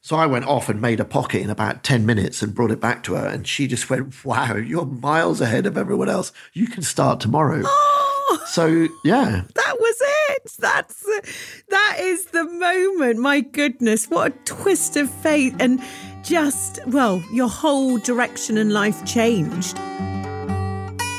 [0.00, 2.80] So I went off and made a pocket in about 10 minutes and brought it
[2.80, 3.26] back to her.
[3.26, 6.32] And she just went, Wow, you're miles ahead of everyone else.
[6.52, 7.62] You can start tomorrow.
[8.30, 8.42] Oh!
[8.46, 9.44] so, yeah.
[9.54, 10.52] That was it.
[10.58, 11.02] That's
[11.68, 13.18] that is the moment.
[13.18, 15.82] My goodness, what a twist of fate and
[16.22, 19.78] just well, your whole direction in life changed.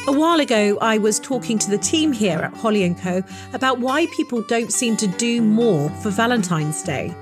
[0.07, 3.79] A while ago, I was talking to the team here at Holly & Co about
[3.79, 7.13] why people don't seem to do more for Valentine's Day.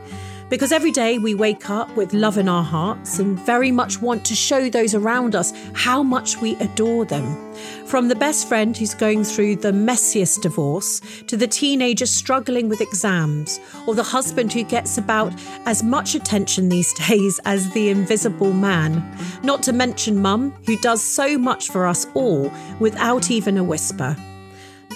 [0.50, 4.24] Because every day we wake up with love in our hearts and very much want
[4.26, 7.54] to show those around us how much we adore them.
[7.86, 12.80] From the best friend who's going through the messiest divorce, to the teenager struggling with
[12.80, 15.34] exams, or the husband who gets about
[15.66, 19.04] as much attention these days as the invisible man.
[19.44, 24.16] Not to mention mum, who does so much for us all without even a whisper.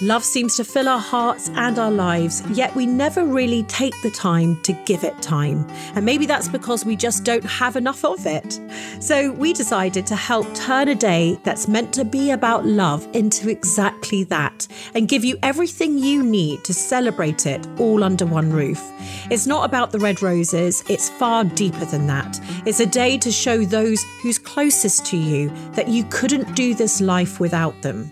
[0.02, 4.10] Love seems to fill our hearts and our lives, yet we never really take the
[4.10, 5.64] time to give it time.
[5.94, 8.58] And maybe that's because we just don't have enough of it.
[8.98, 13.48] So we decided to help turn a day that's meant to be about love into
[13.48, 18.82] exactly that and give you everything you need to celebrate it all under one roof.
[19.30, 22.40] It's not about the red roses, it's far deeper than that.
[22.66, 27.00] It's a day to show those who's closest to you that you couldn't do this
[27.00, 28.10] life without them.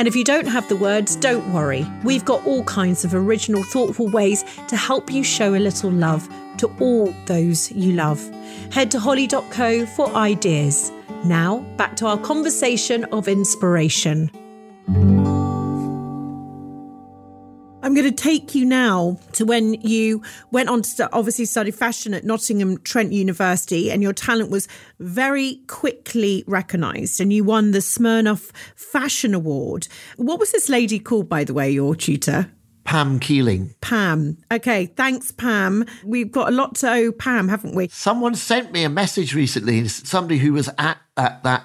[0.00, 1.86] And if you don't have the words, don't worry.
[2.04, 6.26] We've got all kinds of original, thoughtful ways to help you show a little love
[6.56, 8.18] to all those you love.
[8.72, 10.90] Head to holly.co for ideas.
[11.22, 14.30] Now, back to our conversation of inspiration.
[17.90, 20.22] I'm going to take you now to when you
[20.52, 24.68] went on to obviously study fashion at Nottingham Trent University, and your talent was
[25.00, 29.88] very quickly recognised, and you won the Smirnoff Fashion Award.
[30.18, 32.52] What was this lady called, by the way, your tutor?
[32.84, 33.74] Pam Keeling.
[33.80, 34.38] Pam.
[34.52, 35.84] Okay, thanks, Pam.
[36.04, 37.88] We've got a lot to owe Pam, haven't we?
[37.88, 41.64] Someone sent me a message recently, somebody who was at, at that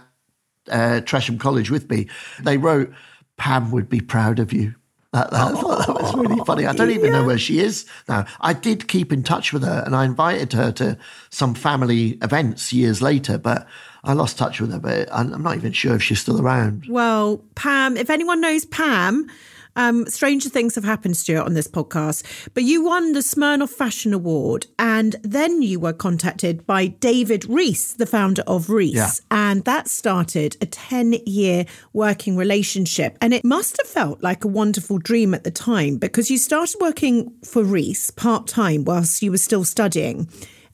[0.72, 2.08] uh, Tresham College with me.
[2.42, 2.92] They wrote,
[3.38, 4.74] Pam would be proud of you.
[5.16, 6.66] That, that, oh, that was really funny.
[6.66, 7.22] I don't even yeah.
[7.22, 8.26] know where she is now.
[8.42, 10.98] I did keep in touch with her and I invited her to
[11.30, 13.66] some family events years later, but
[14.04, 14.80] I lost touch with her.
[14.80, 16.88] But I'm not even sure if she's still around.
[16.90, 19.32] Well, Pam, if anyone knows Pam,
[19.76, 22.24] um, stranger things have happened, Stuart, on this podcast.
[22.54, 27.94] But you won the Smirnoff Fashion Award, and then you were contacted by David Reiss,
[27.94, 29.12] the founder of Reiss, yeah.
[29.32, 33.18] and that started a ten-year working relationship.
[33.22, 36.78] And it must have felt like a wonderful dream at the time because you started
[36.80, 40.30] working for Reiss part time whilst you were still studying,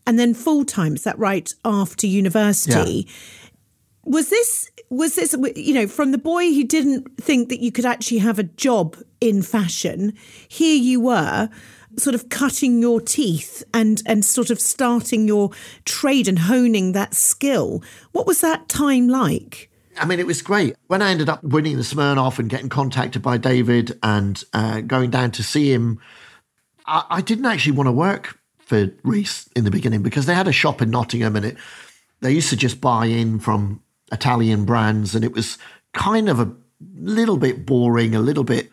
[0.06, 0.96] and then full time.
[0.96, 1.52] Is that right?
[1.66, 3.08] After university.
[3.08, 3.14] Yeah
[4.04, 7.86] was this was this you know from the boy who didn't think that you could
[7.86, 10.14] actually have a job in fashion
[10.48, 11.50] here you were
[11.98, 15.50] sort of cutting your teeth and and sort of starting your
[15.86, 20.78] trade and honing that skill what was that time like I mean, it was great.
[20.88, 25.10] When I ended up winning the Smirnoff and getting contacted by David and uh, going
[25.10, 26.00] down to see him,
[26.86, 30.48] I, I didn't actually want to work for Reiss in the beginning because they had
[30.48, 31.58] a shop in Nottingham and it
[32.22, 35.58] they used to just buy in from Italian brands, and it was
[35.94, 36.52] kind of a
[36.96, 38.70] little bit boring, a little bit.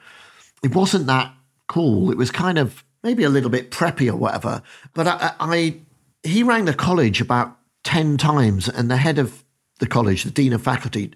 [0.62, 1.32] It wasn't that
[1.66, 2.10] cool.
[2.10, 4.62] It was kind of maybe a little bit preppy or whatever.
[4.94, 5.76] But I, I
[6.22, 9.44] he rang the college about ten times, and the head of
[9.78, 11.12] the college, the dean of faculty,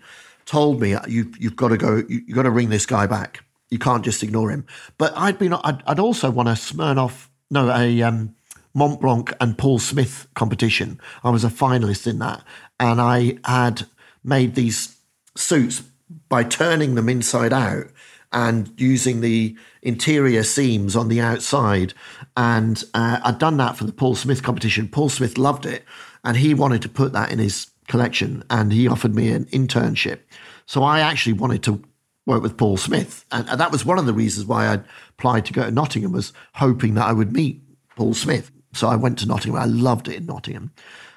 [0.47, 2.03] told me you you've got to go.
[2.09, 3.45] You, have got to ring this guy back.
[3.71, 4.67] You can't just ignore him.
[4.99, 5.55] But I'd been.
[5.55, 7.29] I'd, I'd also won a Smirnoff.
[7.51, 8.35] No, a um,
[8.75, 11.01] Mont Blanc and Paul Smith competition.
[11.25, 12.43] I was a finalist in that,
[12.81, 13.87] and I had
[14.25, 14.97] made these
[15.37, 15.83] suits
[16.29, 17.87] by turning them inside out
[18.33, 21.93] and using the interior seams on the outside.
[22.37, 24.89] And uh, I'd done that for the Paul Smith competition.
[24.89, 25.85] Paul Smith loved it
[26.25, 30.21] and he wanted to put that in his collection and he offered me an internship.
[30.67, 31.83] So I actually wanted to
[32.25, 33.25] work with Paul Smith.
[33.33, 34.81] And, and that was one of the reasons why I
[35.11, 37.61] applied to go to Nottingham was hoping that I would meet
[37.97, 38.51] Paul Smith.
[38.73, 39.61] So I went to Nottingham.
[39.61, 40.73] I loved it in Nottingham.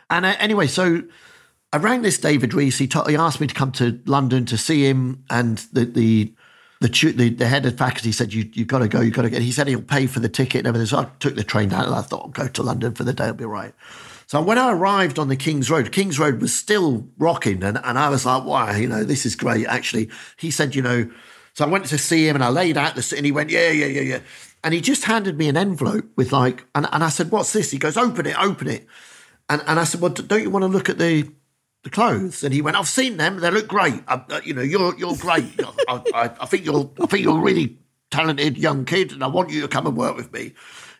[0.09, 1.03] And uh, anyway, so
[1.75, 2.77] I rang this David Reiss.
[2.77, 6.33] He, he asked me to come to London to see him, and the the
[6.79, 9.29] the, the, the head of faculty said you you've got to go, you've got to
[9.29, 9.41] get.
[9.41, 10.87] He said he'll pay for the ticket and everything.
[10.87, 13.11] So I took the train down, and I thought I'll go to London for the
[13.11, 13.25] day.
[13.25, 13.73] I'll be right.
[14.25, 17.99] So when I arrived on the King's Road, King's Road was still rocking, and, and
[17.99, 19.67] I was like, wow, you know, this is great.
[19.67, 21.11] Actually, he said, you know,
[21.55, 23.71] so I went to see him, and I laid out the, and he went, yeah,
[23.71, 24.19] yeah, yeah, yeah,
[24.63, 27.71] and he just handed me an envelope with like, and, and I said, what's this?
[27.71, 28.87] He goes, open it, open it,
[29.49, 31.29] and and I said, well, don't you want to look at the
[31.85, 33.39] the clothes, and he went, "I've seen them.
[33.39, 34.03] They look great.
[34.07, 35.45] Uh, uh, you know, you're you're great.
[35.87, 37.77] I, I, I, think you're I think you're a really
[38.09, 40.53] talented young kid, and I want you to come and work with me."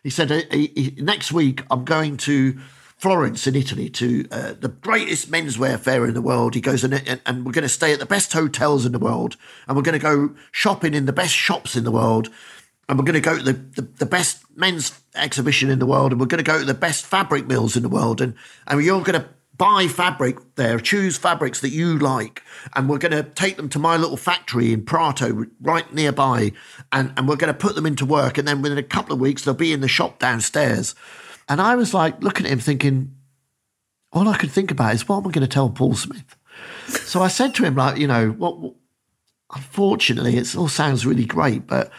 [0.04, 2.58] He said, he, "Next week, I'm going to."
[2.98, 6.54] Florence in Italy to uh, the greatest menswear fair in the world.
[6.54, 8.98] He goes, and, and, and we're going to stay at the best hotels in the
[8.98, 9.36] world,
[9.68, 12.30] and we're going to go shopping in the best shops in the world,
[12.88, 16.10] and we're going to go to the, the, the, best men's exhibition in the world,
[16.10, 18.34] and we're going to go to the best fabric mills in the world, and,
[18.66, 22.42] and you're going to buy fabric there, choose fabrics that you like,
[22.74, 26.52] and we're going to take them to my little factory in Prato, right nearby,
[26.92, 28.38] and, and we're going to put them into work.
[28.38, 30.94] And then within a couple of weeks, they'll be in the shop downstairs.
[31.48, 33.14] And I was like looking at him thinking,
[34.12, 36.36] all I could think about is what am I going to tell Paul Smith?
[36.88, 38.74] So I said to him, like, you know, what, what
[39.54, 41.90] unfortunately, it all sounds really great, but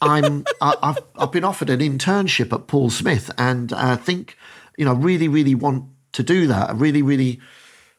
[0.00, 4.36] I'm I, have I've been offered an internship at Paul Smith, and I think
[4.78, 6.70] you know really really want to do that.
[6.70, 7.40] I really, really,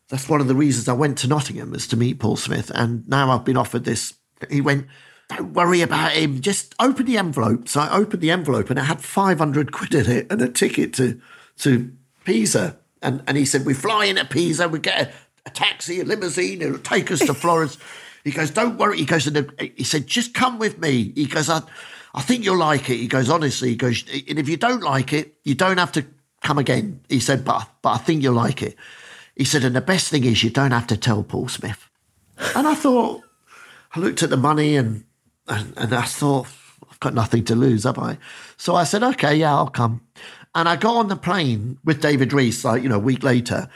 [0.10, 2.71] that's one of the reasons I went to Nottingham is to meet Paul Smith.
[2.74, 4.13] And now I've been offered this.
[4.50, 4.88] He went,
[5.30, 6.41] don't worry about him.
[6.41, 7.67] Just open the envelope.
[7.67, 10.93] So I opened the envelope and it had 500 quid in it and a ticket
[10.95, 11.21] to,
[11.60, 11.91] to
[12.26, 12.78] Pisa.
[13.02, 15.13] And, and he said, we fly in at Pisa, we get a,
[15.47, 17.78] a taxi, a limousine, it'll take us to Florence.
[18.24, 18.97] he goes, don't worry.
[18.97, 21.13] He goes, and he said, just come with me.
[21.15, 21.62] He goes, I,
[22.13, 22.97] I think you'll like it.
[22.97, 26.06] He goes, honestly, he goes, and if you don't like it, you don't have to
[26.41, 27.01] come again.
[27.10, 28.75] He said, but, but I think you'll like it.
[29.36, 31.89] He said, and the best thing is you don't have to tell Paul Smith.
[32.56, 33.23] And I thought,
[33.93, 35.06] I looked at the money and,
[35.47, 36.47] and, and I thought,
[36.89, 38.17] I've got nothing to lose, have I?
[38.58, 40.01] So I said, okay, yeah, I'll come.
[40.54, 43.69] And I got on the plane with David Reiss, like, you know, a week later.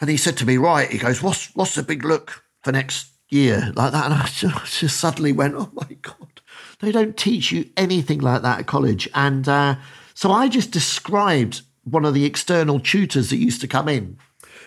[0.00, 3.08] And he said to me, right, he goes, what's, what's the big look for next
[3.28, 3.72] year?
[3.74, 4.04] Like that.
[4.06, 6.40] And I just, just suddenly went, oh my God,
[6.80, 9.08] they don't teach you anything like that at college.
[9.14, 9.76] And uh,
[10.14, 14.18] so I just described one of the external tutors that used to come in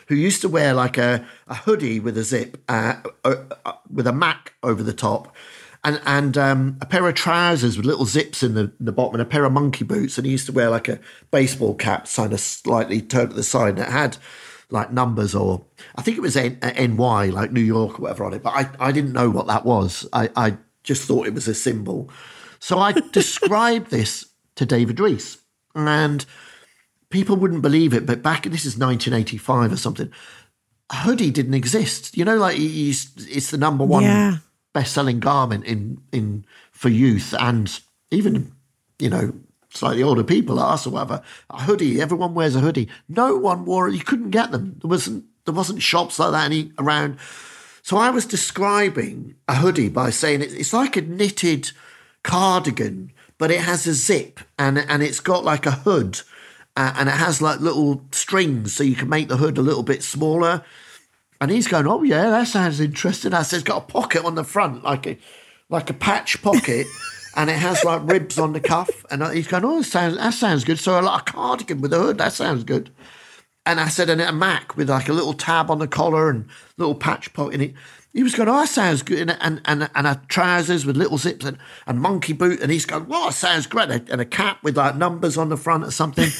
[0.08, 4.08] who used to wear like a, a hoodie with a zip, uh, uh, uh, with
[4.08, 5.36] a Mac over the top,
[5.84, 9.16] and and um, a pair of trousers with little zips in the, in the bottom,
[9.16, 10.18] and a pair of monkey boots.
[10.18, 13.44] And he used to wear like a baseball cap, kind of slightly turned to the
[13.44, 14.18] side, and it had
[14.72, 18.34] like numbers or I think it was N- NY, like New York or whatever on
[18.34, 18.44] it.
[18.44, 20.08] But I, I didn't know what that was.
[20.14, 22.10] I, I just thought it was a symbol.
[22.60, 25.38] So I described this to David Reiss.
[25.76, 26.26] And
[27.10, 30.12] people wouldn't believe it, but back in this is 1985 or something.
[30.92, 32.18] A hoodie didn't exist.
[32.18, 34.38] You know, like it's the number one yeah.
[34.74, 37.80] best-selling garment in in for youth and
[38.12, 38.52] even
[38.98, 39.34] you know
[39.72, 41.22] slightly older people us or whatever.
[41.50, 42.02] A hoodie.
[42.02, 42.90] Everyone wears a hoodie.
[43.08, 43.94] No one wore it.
[43.94, 44.78] You couldn't get them.
[44.82, 47.18] There wasn't there wasn't shops like that any around.
[47.82, 51.72] So I was describing a hoodie by saying it's like a knitted
[52.24, 56.22] cardigan, but it has a zip and and it's got like a hood
[56.76, 59.84] uh, and it has like little strings so you can make the hood a little
[59.84, 60.64] bit smaller.
[61.42, 64.36] And he's going, "Oh yeah, that sounds interesting." I said, "It's got a pocket on
[64.36, 65.18] the front, like a
[65.70, 66.88] like a patch pocket."
[67.36, 69.06] and it has like ribs on the cuff.
[69.10, 72.00] And he's going, "Oh, that sounds that sounds good." So like a cardigan with a
[72.00, 72.90] hood, that sounds good.
[73.66, 76.48] And I said, "And a Mac with like a little tab on the collar and
[76.78, 77.74] little patch pocket." in he,
[78.14, 81.46] he was going, "Oh, sounds good." And and and, and a trousers with little zips
[81.46, 82.60] and, and monkey boot.
[82.62, 85.58] And he's going, "Well, that sounds great." And a cap with like numbers on the
[85.58, 86.30] front or something.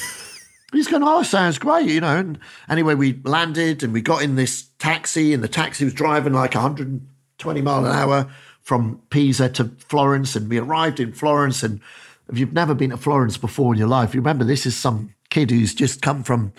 [0.72, 2.16] He's going, oh, sounds great, you know.
[2.16, 6.32] And anyway, we landed and we got in this taxi, and the taxi was driving
[6.32, 8.30] like 120 mile an hour
[8.62, 10.36] from Pisa to Florence.
[10.36, 11.64] And we arrived in Florence.
[11.64, 11.80] And
[12.28, 15.14] if you've never been to Florence before in your life, you remember this is some
[15.28, 16.52] kid who's just come from.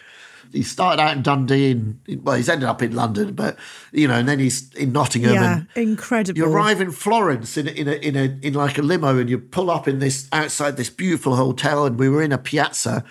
[0.52, 3.58] He started out in Dundee, and well, he's ended up in London, but
[3.92, 5.34] you know, and then he's in Nottingham.
[5.34, 6.38] Yeah, incredible.
[6.38, 9.30] You arrive in Florence in a, in a in a in like a limo, and
[9.30, 13.04] you pull up in this outside this beautiful hotel, and we were in a piazza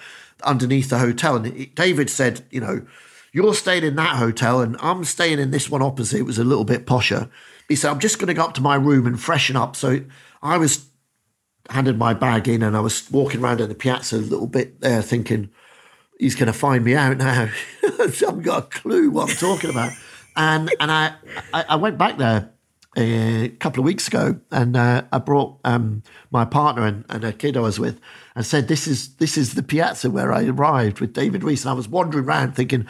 [0.44, 1.36] underneath the hotel.
[1.36, 2.86] And David said, you know,
[3.32, 6.18] you're staying in that hotel and I'm staying in this one opposite.
[6.18, 7.30] It was a little bit posher.
[7.68, 9.76] He said, I'm just going to go up to my room and freshen up.
[9.76, 10.00] So
[10.42, 10.86] I was
[11.68, 14.80] handed my bag in and I was walking around in the piazza a little bit
[14.80, 15.50] there thinking,
[16.20, 17.48] he's going to find me out now.
[17.82, 19.92] I haven't got a clue what I'm talking about.
[20.36, 21.14] And and I,
[21.52, 22.50] I, went back there
[22.96, 27.32] a couple of weeks ago, and uh, I brought um, my partner and, and, a
[27.32, 28.00] kid I was with,
[28.36, 31.70] and said, "This is this is the piazza where I arrived with David Reiss." And
[31.70, 32.86] I was wandering around thinking,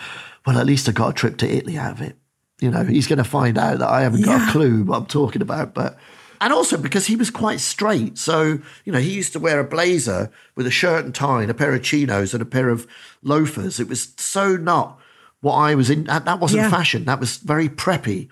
[0.46, 2.16] "Well, at least I got a trip to Italy out of it."
[2.60, 4.38] You know, he's going to find out that I haven't yeah.
[4.38, 5.98] got a clue what I'm talking about, but.
[6.40, 8.16] And also because he was quite straight.
[8.16, 11.50] So, you know, he used to wear a blazer with a shirt and tie and
[11.50, 12.86] a pair of chinos and a pair of
[13.22, 13.78] loafers.
[13.78, 14.98] It was so not
[15.42, 16.04] what I was in.
[16.04, 16.70] That wasn't yeah.
[16.70, 17.04] fashion.
[17.04, 18.28] That was very preppy.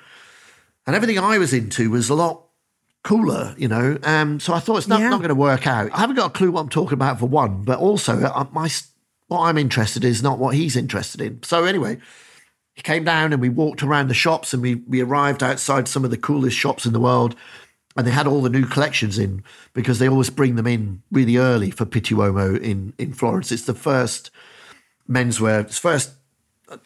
[0.86, 2.44] And everything I was into was a lot
[3.04, 3.98] cooler, you know.
[4.02, 5.10] Um, so I thought it's not, yeah.
[5.10, 5.90] not going to work out.
[5.92, 8.70] I haven't got a clue what I'm talking about for one, but also uh, my
[9.28, 11.42] what I'm interested in is not what he's interested in.
[11.42, 11.98] So anyway,
[12.74, 16.04] he came down and we walked around the shops and we we arrived outside some
[16.04, 17.34] of the coolest shops in the world.
[17.98, 19.42] And they had all the new collections in
[19.74, 23.50] because they always bring them in really early for Pitti Uomo in, in Florence.
[23.50, 24.30] It's the first
[25.10, 26.12] menswear, it's first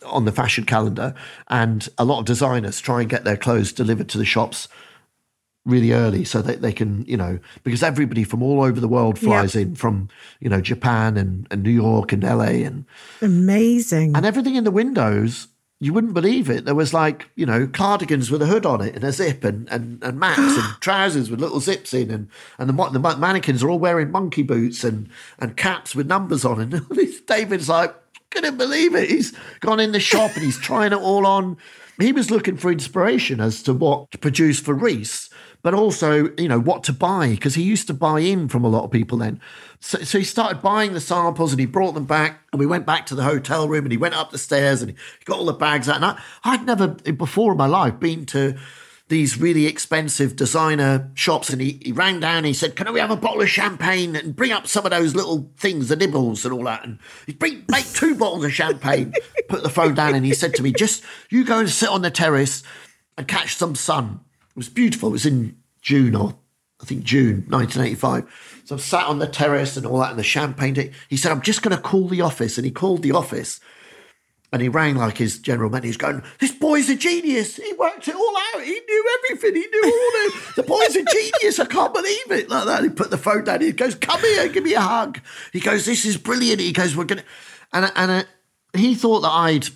[0.07, 1.15] on the fashion calendar,
[1.49, 4.69] and a lot of designers try and get their clothes delivered to the shops
[5.65, 9.19] really early so that they can, you know, because everybody from all over the world
[9.19, 9.67] flies yep.
[9.67, 10.09] in from,
[10.41, 12.85] you know, Japan and, and New York and LA and
[13.21, 14.17] amazing.
[14.17, 15.49] And everything in the windows,
[15.83, 16.65] you wouldn't believe it.
[16.65, 19.69] There was like, you know, cardigans with a hood on it and a zip and
[19.69, 23.69] and, and Macs and trousers with little zips in and and the, the mannequins are
[23.69, 25.09] all wearing monkey boots and
[25.41, 27.97] and caps with numbers on and David's like
[28.31, 29.11] couldn't believe it.
[29.11, 31.57] He's gone in the shop and he's trying it all on.
[31.99, 35.31] He was looking for inspiration as to what to produce for Reiss,
[35.63, 38.69] but also, you know, what to buy because he used to buy in from a
[38.69, 39.41] lot of people then.
[39.81, 42.41] So, so he started buying the samples and he brought them back.
[42.53, 44.91] And we went back to the hotel room and he went up the stairs and
[44.91, 45.97] he got all the bags out.
[45.97, 48.59] And I, I'd never before in my life been to
[49.09, 52.99] these really expensive designer shops and he, he rang down and he said, Can we
[52.99, 56.45] have a bottle of champagne and bring up some of those little things, the nibbles
[56.45, 56.85] and all that?
[56.85, 59.13] And he bring make two bottles of champagne,
[59.49, 62.03] put the phone down, and he said to me, Just you go and sit on
[62.03, 62.63] the terrace
[63.19, 64.21] and catch some sun.
[64.55, 65.09] It was beautiful.
[65.09, 66.37] It was in June or
[66.81, 68.63] I think June 1985.
[68.65, 70.93] So I'm sat on the terrace and all that and the champagne.
[71.09, 72.59] He said, I'm just going to call the office.
[72.59, 73.61] And he called the office
[74.53, 75.87] and he rang like his general manager.
[75.87, 77.57] He's going, This boy's a genius.
[77.57, 78.63] He worked it all out.
[78.63, 79.55] He knew everything.
[79.55, 81.59] He knew all the The boy's a genius.
[81.59, 82.51] I can't believe it.
[82.51, 82.83] Like that.
[82.83, 83.63] He put the phone down.
[83.63, 85.21] He goes, Come here, give me a hug.
[85.53, 86.61] He goes, This is brilliant.
[86.61, 87.25] He goes, We're going to.
[87.73, 88.25] And, and uh,
[88.75, 89.69] he thought that I'd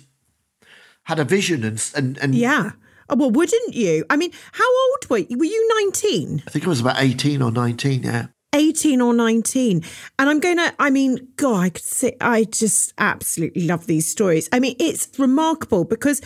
[1.03, 2.73] had a vision and, and, and Yeah.
[3.09, 4.05] Oh, well, wouldn't you?
[4.09, 5.37] I mean, how old were you?
[5.37, 6.43] Were you 19?
[6.45, 8.03] I think I was about 18 or 19.
[8.03, 8.27] Yeah.
[8.53, 9.83] 18 or 19
[10.17, 14.47] and i'm gonna i mean god i could say i just absolutely love these stories
[14.53, 16.21] i mean it's remarkable because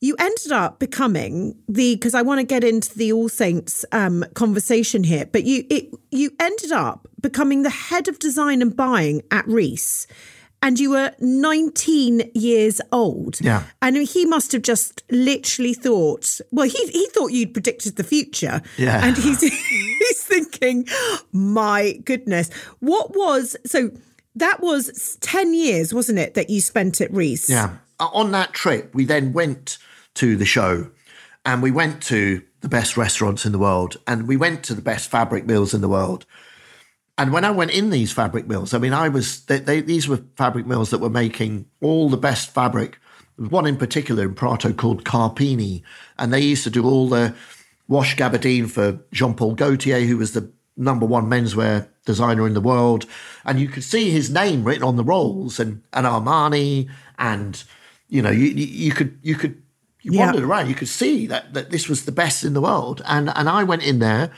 [0.00, 4.24] you ended up becoming the because i want to get into the all saints um,
[4.34, 9.20] conversation here but you it you ended up becoming the head of design and buying
[9.32, 10.06] at Reiss
[10.62, 13.40] and you were 19 years old.
[13.40, 13.64] Yeah.
[13.82, 18.62] And he must have just literally thought, well, he, he thought you'd predicted the future.
[18.76, 19.04] Yeah.
[19.04, 19.40] And he's,
[19.98, 20.86] he's thinking,
[21.32, 23.90] my goodness, what was, so
[24.34, 27.48] that was 10 years, wasn't it, that you spent at Reiss?
[27.48, 27.76] Yeah.
[27.98, 29.78] Uh, On that trip, we then went
[30.14, 30.90] to the show
[31.44, 34.82] and we went to the best restaurants in the world and we went to the
[34.82, 36.26] best fabric mills in the world.
[37.18, 40.06] And when I went in these fabric mills, I mean, I was, they, they, these
[40.06, 42.98] were fabric mills that were making all the best fabric.
[43.36, 45.82] There was one in particular in Prato called Carpini,
[46.18, 47.34] and they used to do all the
[47.88, 52.60] wash gabardine for Jean Paul Gaultier, who was the number one menswear designer in the
[52.60, 53.06] world.
[53.44, 56.90] And you could see his name written on the rolls and, and Armani.
[57.18, 57.62] And,
[58.08, 59.62] you know, you, you, you could, you could,
[60.02, 60.26] you Yeah.
[60.26, 63.00] wandered around, you could see that, that this was the best in the world.
[63.06, 64.32] And, and I went in there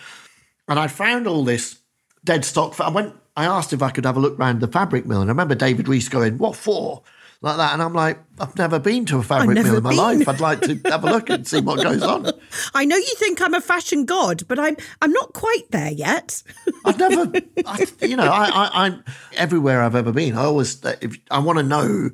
[0.68, 1.79] and I found all this
[2.25, 2.79] dead stock.
[2.81, 5.21] I went, I asked if I could have a look around the fabric mill.
[5.21, 7.03] And I remember David Reiss going, what for?
[7.41, 7.73] Like that.
[7.73, 9.99] And I'm like, I've never been to a fabric mill in my been.
[9.99, 10.29] life.
[10.29, 12.33] I'd like to have a look and see what goes on.
[12.75, 16.43] I know you think I'm a fashion god, but I'm I'm not quite there yet.
[16.85, 17.31] I've never,
[17.64, 19.05] I, you know, I, I, I'm
[19.37, 20.35] everywhere I've ever been.
[20.35, 22.11] I always, if, I want to know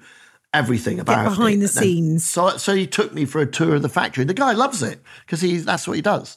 [0.55, 1.63] everything about behind it.
[1.63, 2.25] the scenes.
[2.25, 4.23] So, so he took me for a tour of the factory.
[4.23, 6.37] And the guy loves it because he that's what he does.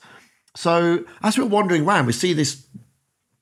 [0.55, 2.65] So as we're wandering around, we see this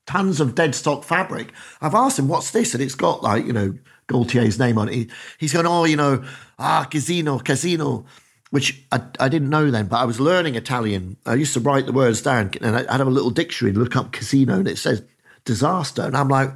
[0.06, 1.52] tons of dead stock fabric.
[1.80, 3.74] I've asked him, "What's this?" And it's got like you know
[4.06, 4.94] Gaultier's name on it.
[4.94, 6.24] He, he's going, "Oh, you know,
[6.58, 8.06] ah, casino, casino."
[8.50, 11.16] Which I, I didn't know then, but I was learning Italian.
[11.26, 13.96] I used to write the words down, and I'd have a little dictionary and look
[13.96, 15.02] up casino, and it says
[15.44, 16.52] disaster, and I'm like,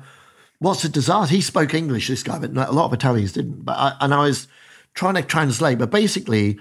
[0.61, 3.64] "What's a disaster?" He spoke English, this guy, but a lot of Italians didn't.
[3.64, 4.46] But I, and I was
[4.94, 6.61] trying to translate, but basically,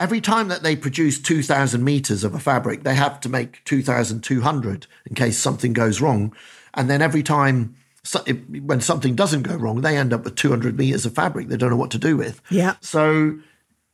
[0.00, 4.86] every time that they produce 2,000 meters of a fabric, they have to make 2,200
[5.06, 6.34] in case something goes wrong.
[6.74, 10.36] And then every time, so, if, when something doesn't go wrong, they end up with
[10.36, 12.40] 200 meters of fabric they don't know what to do with.
[12.50, 12.76] Yeah.
[12.80, 13.38] So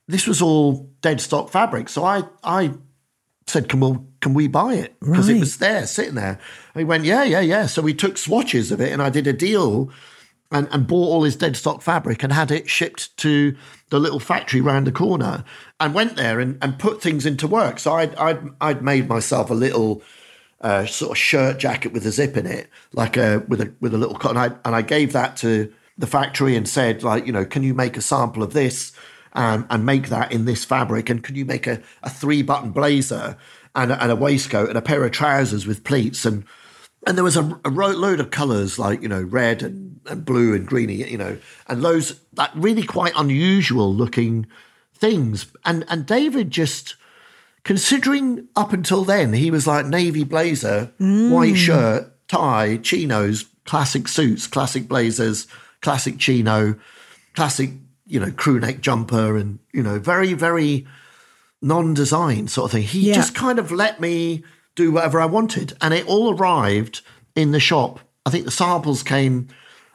[0.08, 1.88] this was all dead stock fabric.
[1.88, 2.72] So I, I
[3.46, 4.98] said, can we, can we buy it?
[5.00, 6.40] Because it was there, sitting there.
[6.74, 7.66] And he went, yeah, yeah, yeah.
[7.66, 9.90] So we took swatches of it and I did a deal
[10.50, 13.56] and, and bought all his dead stock fabric and had it shipped to
[13.90, 15.44] the little factory round the corner
[15.78, 17.78] and went there and, and put things into work.
[17.78, 20.02] So I'd, I'd, I'd made myself a little
[20.60, 23.94] uh, sort of shirt jacket with a zip in it, like a, with a, with
[23.94, 24.30] a little cut.
[24.30, 27.62] And I, and I gave that to the factory and said, like, you know, can
[27.62, 28.92] you make a sample of this
[29.32, 31.08] and, and make that in this fabric?
[31.08, 33.36] And can you make a, a three button blazer
[33.76, 36.44] and and a waistcoat and a pair of trousers with pleats and,
[37.06, 40.24] and there was a, a ro- load of colours like you know red and, and
[40.24, 41.38] blue and greeny, you know,
[41.68, 44.46] and those like really quite unusual looking
[44.94, 45.46] things.
[45.64, 46.96] And and David just
[47.64, 51.30] considering up until then he was like navy blazer, mm.
[51.30, 55.46] white shirt, tie, chinos, classic suits, classic blazers,
[55.80, 56.76] classic chino,
[57.34, 57.70] classic
[58.06, 60.86] you know crew neck jumper, and you know very very
[61.62, 62.82] non-design sort of thing.
[62.82, 63.14] He Yeah.
[63.14, 64.42] just kind of let me
[64.74, 67.02] do whatever I wanted, and it all arrived
[67.34, 68.00] in the shop.
[68.26, 69.48] I think the samples came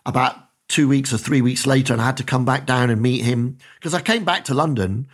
[0.05, 0.35] about
[0.67, 3.23] two weeks or three weeks later, and I had to come back down and meet
[3.23, 5.07] him because I came back to London,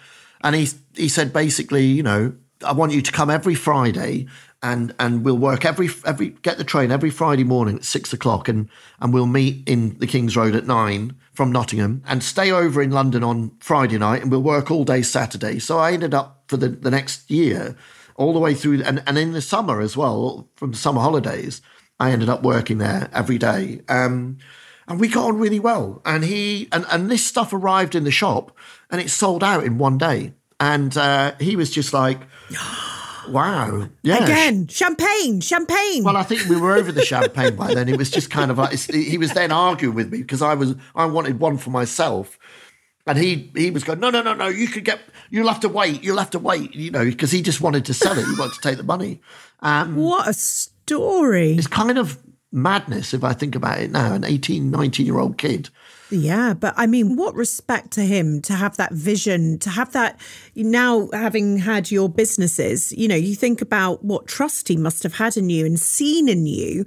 [0.43, 2.33] and he he said basically, you know,
[2.65, 4.27] I want you to come every Friday.
[4.63, 8.47] And, and we'll work every every get the train every Friday morning at six o'clock
[8.47, 12.79] and and we'll meet in the King's Road at nine from Nottingham and stay over
[12.79, 15.57] in London on Friday night and we'll work all day Saturday.
[15.57, 17.75] So I ended up for the, the next year
[18.21, 21.61] all the way through and, and in the summer as well from the summer holidays
[21.99, 24.37] I ended up working there every day um,
[24.87, 28.11] and we got on really well and he and, and this stuff arrived in the
[28.11, 28.55] shop
[28.89, 32.19] and it sold out in one day and uh, he was just like
[33.29, 33.87] wow.
[34.03, 34.23] Yeah.
[34.23, 36.03] Again, champagne, champagne.
[36.03, 37.89] Well, I think we were over the champagne by then.
[37.89, 40.75] It was just kind of like he was then arguing with me because I was
[40.95, 42.37] I wanted one for myself,
[43.07, 44.99] and he he was going no no no no you could get
[45.29, 47.93] you'll have to wait you'll have to wait you know because he just wanted to
[47.93, 49.21] sell it he wanted to take the money.
[49.59, 51.53] Um, what a story!
[51.53, 52.17] It's kind of
[52.51, 54.13] madness if I think about it now.
[54.13, 55.69] An 18, 19 year old kid
[56.11, 60.19] yeah, but I mean, what respect to him to have that vision, to have that
[60.55, 65.15] now having had your businesses, you know, you think about what trust he must have
[65.15, 66.85] had in you and seen in you.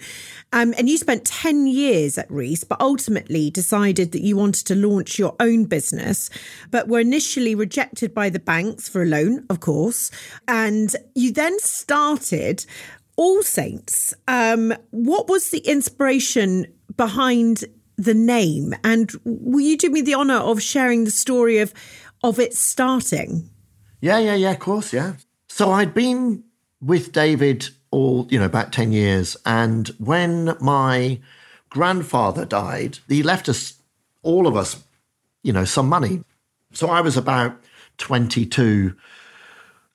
[0.53, 4.75] Um, and you spent 10 years at Reiss, but ultimately decided that you wanted to
[4.75, 6.29] launch your own business,
[6.71, 10.11] but were initially rejected by the banks for a loan, of course.
[10.47, 12.67] And you then started
[13.17, 14.13] All Saints.
[14.29, 16.67] Um, what was the inspiration
[16.97, 17.65] behind
[17.97, 18.75] the name.
[18.85, 21.73] And will you do me the honour of sharing the story of
[22.23, 23.51] of it starting?
[24.01, 25.15] Yeah, yeah, yeah, of course, yeah.
[25.49, 26.43] So I'd been
[26.81, 29.37] with David all, you know, about 10 years.
[29.47, 31.21] And when my
[31.71, 33.75] grandfather died, he left us,
[34.23, 34.83] all of us,
[35.43, 36.25] you know, some money.
[36.73, 37.61] So I was about
[37.99, 38.97] 22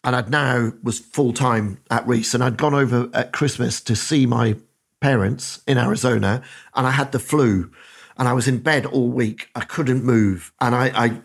[0.03, 3.95] and I'd now was full time at Reiss and I'd gone over at Christmas to
[3.95, 4.55] see my
[5.01, 6.41] parents in Arizona
[6.73, 7.71] and I had the flu
[8.19, 9.49] and I was in bed all week.
[9.55, 10.51] I couldn't move.
[10.59, 11.21] And I, I,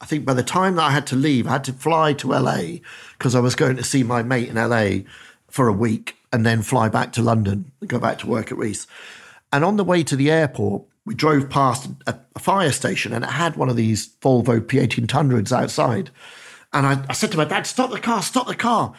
[0.00, 2.28] I think by the time that I had to leave, I had to fly to
[2.28, 2.78] LA
[3.18, 5.10] because I was going to see my mate in LA
[5.48, 8.58] for a week and then fly back to London and go back to work at
[8.58, 8.86] Reiss.
[9.52, 13.24] And on the way to the airport, we drove past a, a fire station and
[13.24, 16.10] it had one of these Volvo P1800s outside.
[16.72, 18.94] And I, I said to my dad, stop the car, stop the car.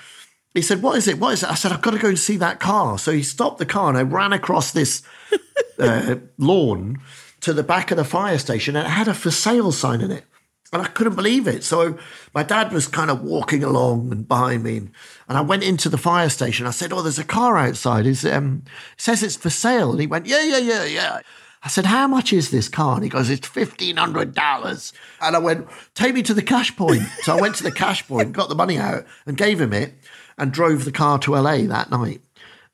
[0.53, 1.19] He said, What is it?
[1.19, 1.49] What is it?
[1.49, 2.97] I said, I've got to go and see that car.
[2.97, 5.01] So he stopped the car and I ran across this
[5.79, 6.99] uh, lawn
[7.41, 10.11] to the back of the fire station and it had a for sale sign in
[10.11, 10.25] it.
[10.73, 11.65] And I couldn't believe it.
[11.65, 11.97] So
[12.33, 14.77] my dad was kind of walking along and behind me.
[14.77, 14.91] And,
[15.27, 16.65] I went into the fire station.
[16.65, 18.05] I said, Oh, there's a car outside.
[18.05, 19.91] It's, um, it says it's for sale.
[19.91, 21.19] And he went, Yeah, yeah, yeah, yeah.
[21.63, 22.95] I said, How much is this car?
[22.95, 24.93] And he goes, It's $1,500.
[25.21, 27.03] And I went, Take me to the cash point.
[27.23, 29.93] so I went to the cash point, got the money out, and gave him it,
[30.41, 32.21] and drove the car to LA that night.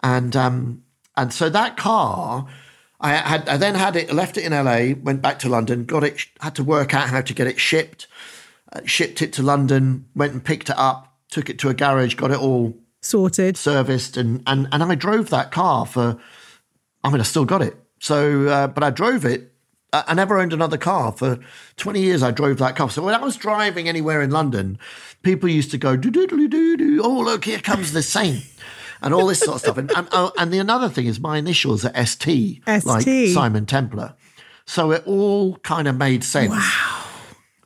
[0.02, 0.84] And, um,
[1.16, 2.48] and so that car
[3.00, 6.04] I had I then had it left it in LA, went back to London, got
[6.04, 8.08] it, had to work out how to get it shipped,
[8.74, 12.16] uh, shipped it to London, went and picked it up, took it to a garage,
[12.16, 16.20] got it all sorted, serviced, and and and I drove that car for.
[17.04, 17.76] I mean, I still got it.
[18.00, 19.54] So, uh, but I drove it.
[19.94, 21.40] I never owned another car for
[21.78, 22.22] 20 years.
[22.22, 22.90] I drove that car.
[22.90, 24.78] So when I was driving anywhere in London,
[25.24, 27.02] people used to go, do, do, do, do, do.
[27.04, 28.44] Oh, look, here comes the Saint
[29.02, 29.78] and all this sort of stuff.
[29.78, 32.86] And, and, oh, and the another thing is my initials are ST, ST.
[32.86, 34.16] like Simon Templar.
[34.66, 36.52] So it all kind of made sense.
[36.52, 37.04] Wow.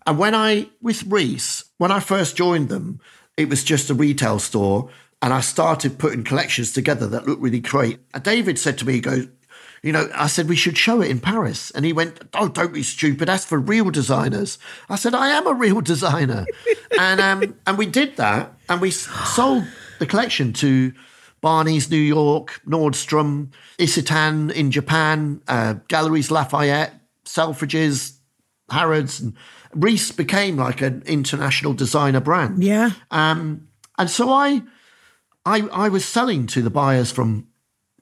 [0.05, 2.99] And when I, with Reiss, when I first joined them,
[3.37, 4.89] it was just a retail store.
[5.23, 7.99] And I started putting collections together that looked really great.
[8.13, 9.27] And David said to me, he goes,
[9.83, 11.71] you know, I said we should show it in Paris.
[11.71, 13.27] And he went, Oh, don't be stupid.
[13.27, 14.59] That's for real designers.
[14.89, 16.45] I said, I am a real designer.
[16.99, 18.53] and um, and we did that.
[18.69, 19.65] And we sold
[19.99, 20.93] the collection to
[21.41, 26.93] Barney's New York, Nordstrom, Isetan in Japan, uh, Galeries Lafayette,
[27.25, 28.17] Selfridges,
[28.69, 29.33] Harrods, and
[29.73, 32.63] Reiss became like an international designer brand.
[32.63, 32.91] Yeah.
[33.09, 33.67] Um,
[33.97, 34.61] and so I,
[35.45, 37.47] I, I was selling to the buyers from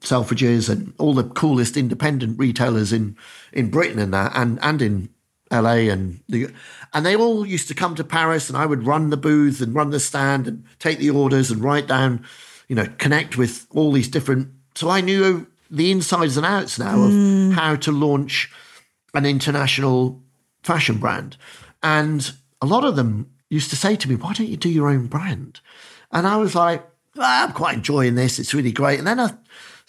[0.00, 3.16] Selfridges and all the coolest independent retailers in
[3.52, 5.08] in Britain and that, and and in
[5.52, 6.48] LA and the,
[6.94, 9.74] and they all used to come to Paris, and I would run the booth and
[9.74, 12.24] run the stand and take the orders and write down
[12.70, 14.48] you know, connect with all these different.
[14.76, 17.48] So I knew the insides and outs now mm.
[17.48, 18.48] of how to launch
[19.12, 20.22] an international
[20.62, 21.36] fashion brand.
[21.82, 22.30] And
[22.62, 25.08] a lot of them used to say to me, Why don't you do your own
[25.08, 25.58] brand?
[26.12, 28.38] And I was like, well, I'm quite enjoying this.
[28.38, 29.00] It's really great.
[29.00, 29.32] And then I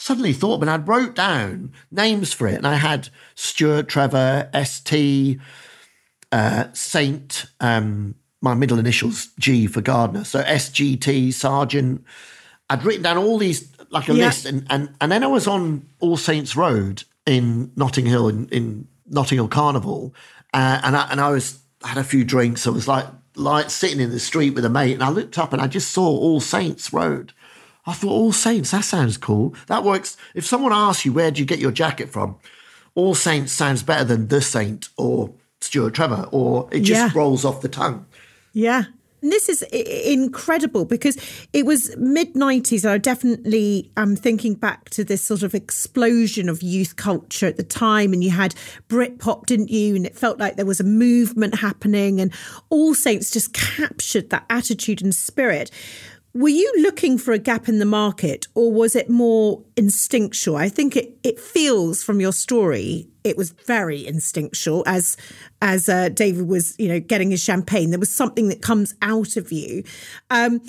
[0.01, 2.55] suddenly thought, but I wrote down names for it.
[2.55, 5.39] And I had Stuart, Trevor, ST,
[6.31, 10.23] uh, Saint, um, my middle initials, G for Gardner.
[10.23, 12.03] So SGT, Sergeant,
[12.69, 14.27] I'd written down all these like a yeah.
[14.27, 18.47] list, and, and and then I was on All Saints Road in Notting Hill in,
[18.47, 20.15] in Notting Hill Carnival,
[20.53, 22.65] uh, and I, and I was had a few drinks.
[22.65, 25.51] I was like like sitting in the street with a mate, and I looked up
[25.51, 27.33] and I just saw All Saints Road.
[27.85, 29.55] I thought All Saints, that sounds cool.
[29.67, 30.17] That works.
[30.35, 32.37] If someone asks you where do you get your jacket from,
[32.95, 37.19] All Saints sounds better than The Saint or Stuart Trevor, or it just yeah.
[37.19, 38.05] rolls off the tongue.
[38.53, 38.85] Yeah,
[39.21, 41.15] and this is incredible because
[41.53, 42.89] it was mid 90s.
[42.89, 47.57] I definitely am um, thinking back to this sort of explosion of youth culture at
[47.57, 48.13] the time.
[48.13, 48.55] And you had
[48.89, 49.95] Britpop, didn't you?
[49.95, 52.19] And it felt like there was a movement happening.
[52.19, 52.33] And
[52.69, 55.69] All Saints just captured that attitude and spirit.
[56.33, 60.55] Were you looking for a gap in the market or was it more instinctual?
[60.55, 65.17] I think it, it feels from your story it was very instinctual as
[65.61, 67.91] as uh, David was you know getting his champagne.
[67.91, 69.83] There was something that comes out of you.
[70.29, 70.61] Um,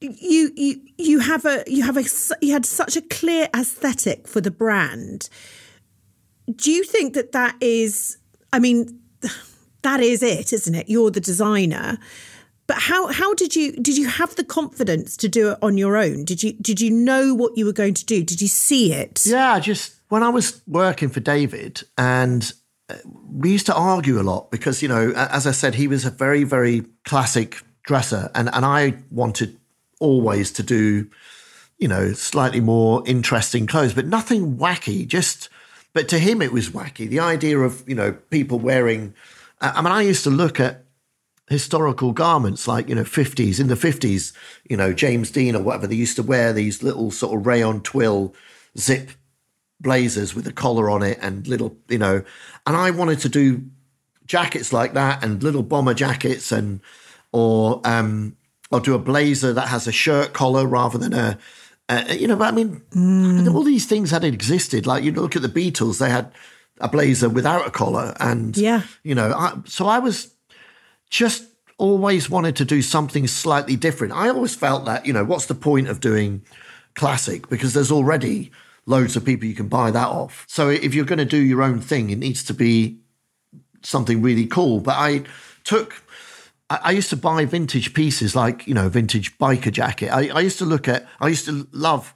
[0.00, 2.04] you you you have a you have a
[2.40, 5.28] you had such a clear aesthetic for the brand.
[6.54, 8.18] Do you think that that is?
[8.52, 8.98] I mean,
[9.82, 10.88] that is it, isn't it?
[10.88, 11.98] You're the designer.
[12.70, 15.96] But how how did you did you have the confidence to do it on your
[15.96, 16.24] own?
[16.24, 18.22] Did you did you know what you were going to do?
[18.22, 19.26] Did you see it?
[19.26, 22.52] Yeah, just when I was working for David and
[22.88, 22.94] uh,
[23.28, 26.10] we used to argue a lot because you know as I said he was a
[26.12, 29.58] very very classic dresser and and I wanted
[29.98, 31.10] always to do
[31.78, 35.48] you know slightly more interesting clothes but nothing wacky just
[35.92, 39.12] but to him it was wacky the idea of you know people wearing
[39.60, 40.84] I mean I used to look at
[41.50, 44.32] historical garments like you know 50s in the 50s
[44.68, 47.82] you know james dean or whatever they used to wear these little sort of rayon
[47.82, 48.32] twill
[48.78, 49.10] zip
[49.80, 52.22] blazers with a collar on it and little you know
[52.66, 53.64] and i wanted to do
[54.26, 56.80] jackets like that and little bomber jackets and
[57.32, 58.36] or um
[58.70, 61.36] or do a blazer that has a shirt collar rather than a
[62.14, 63.52] you know but i mean mm.
[63.52, 66.30] all these things had existed like you look at the beatles they had
[66.80, 70.32] a blazer without a collar and yeah you know I, so i was
[71.10, 71.44] just
[71.76, 74.12] always wanted to do something slightly different.
[74.12, 76.42] I always felt that, you know, what's the point of doing
[76.94, 77.48] classic?
[77.48, 78.52] Because there's already
[78.86, 80.44] loads of people you can buy that off.
[80.48, 83.00] So if you're going to do your own thing, it needs to be
[83.82, 84.80] something really cool.
[84.80, 85.24] But I
[85.64, 86.02] took,
[86.68, 90.10] I, used to buy vintage pieces like, you know, vintage biker jacket.
[90.10, 92.14] I, I used to look at, I used to love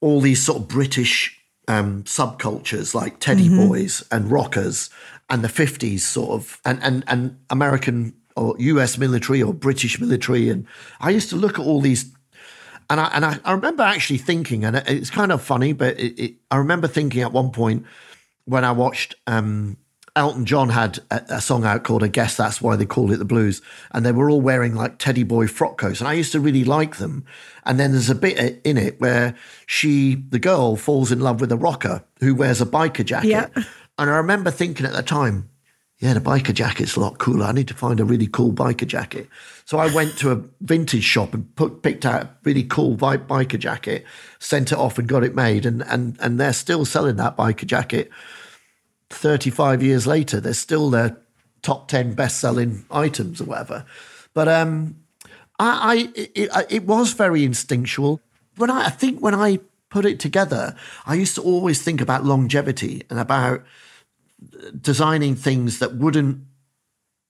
[0.00, 3.68] all these sort of British um, subcultures like teddy mm-hmm.
[3.68, 4.90] boys and rockers
[5.28, 10.48] and the 50s sort of and and and American or US military or British military.
[10.50, 10.66] And
[11.00, 12.12] I used to look at all these
[12.88, 16.18] and I and I, I remember actually thinking and it's kind of funny but it,
[16.18, 17.84] it, I remember thinking at one point
[18.44, 19.76] when I watched um,
[20.14, 23.24] Elton John had a, song out called I guess that's why they called it the
[23.24, 23.60] blues
[23.90, 26.64] and they were all wearing like teddy boy frock coats and I used to really
[26.64, 27.24] like them.
[27.64, 29.34] And then there's a bit in it where
[29.66, 33.28] she the girl falls in love with a rocker who wears a biker jacket.
[33.28, 33.48] Yeah.
[33.98, 35.50] And I remember thinking at the time,
[35.98, 37.46] yeah, the biker jacket's a lot cooler.
[37.46, 39.28] I need to find a really cool biker jacket.
[39.64, 43.58] So I went to a vintage shop and put, picked out a really cool biker
[43.58, 44.04] jacket,
[44.38, 45.64] sent it off and got it made.
[45.64, 48.10] And, and, and they're still selling that biker jacket
[49.08, 50.38] 35 years later.
[50.38, 51.16] They're still their
[51.62, 53.86] top 10 best selling items or whatever.
[54.34, 54.96] But um,
[55.58, 58.20] I, I it, it, was very instinctual.
[58.56, 60.76] When I, I think when I put it together,
[61.06, 63.64] I used to always think about longevity and about
[64.80, 66.44] designing things that wouldn't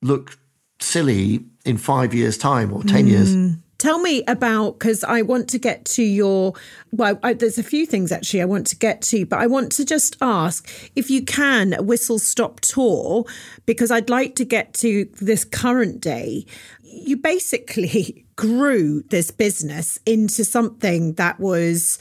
[0.02, 0.38] look
[0.80, 3.08] silly in five years' time or 10 mm.
[3.08, 3.56] years.
[3.78, 6.54] Tell me about because I want to get to your.
[6.92, 9.70] Well, I, there's a few things actually I want to get to, but I want
[9.72, 13.26] to just ask if you can whistle stop tour
[13.66, 16.46] because I'd like to get to this current day.
[16.82, 21.98] You basically grew this business into something that was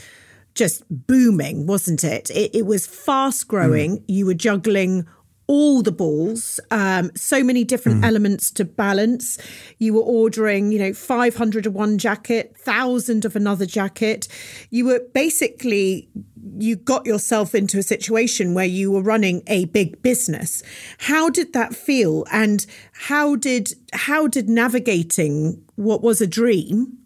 [0.55, 2.29] just booming, wasn't it?
[2.31, 3.99] It, it was fast growing.
[3.99, 4.03] Mm.
[4.07, 5.05] You were juggling
[5.47, 8.05] all the balls, um, so many different mm.
[8.05, 9.37] elements to balance.
[9.77, 14.27] You were ordering, you know, 500 of one jacket, 1,000 of another jacket.
[14.71, 16.09] You were basically,
[16.57, 20.63] you got yourself into a situation where you were running a big business.
[20.97, 22.25] How did that feel?
[22.31, 26.97] And how did, how did navigating what was a dream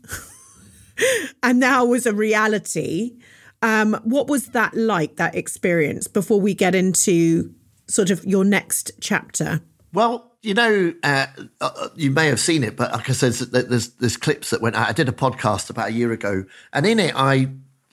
[1.43, 3.17] and now was a reality
[3.61, 7.53] um, what was that like, that experience, before we get into
[7.87, 9.61] sort of your next chapter?
[9.93, 11.25] Well, you know, uh,
[11.59, 14.75] uh, you may have seen it, but like I said, there's there's clips that went
[14.75, 14.87] out.
[14.87, 17.49] I did a podcast about a year ago, and in it, I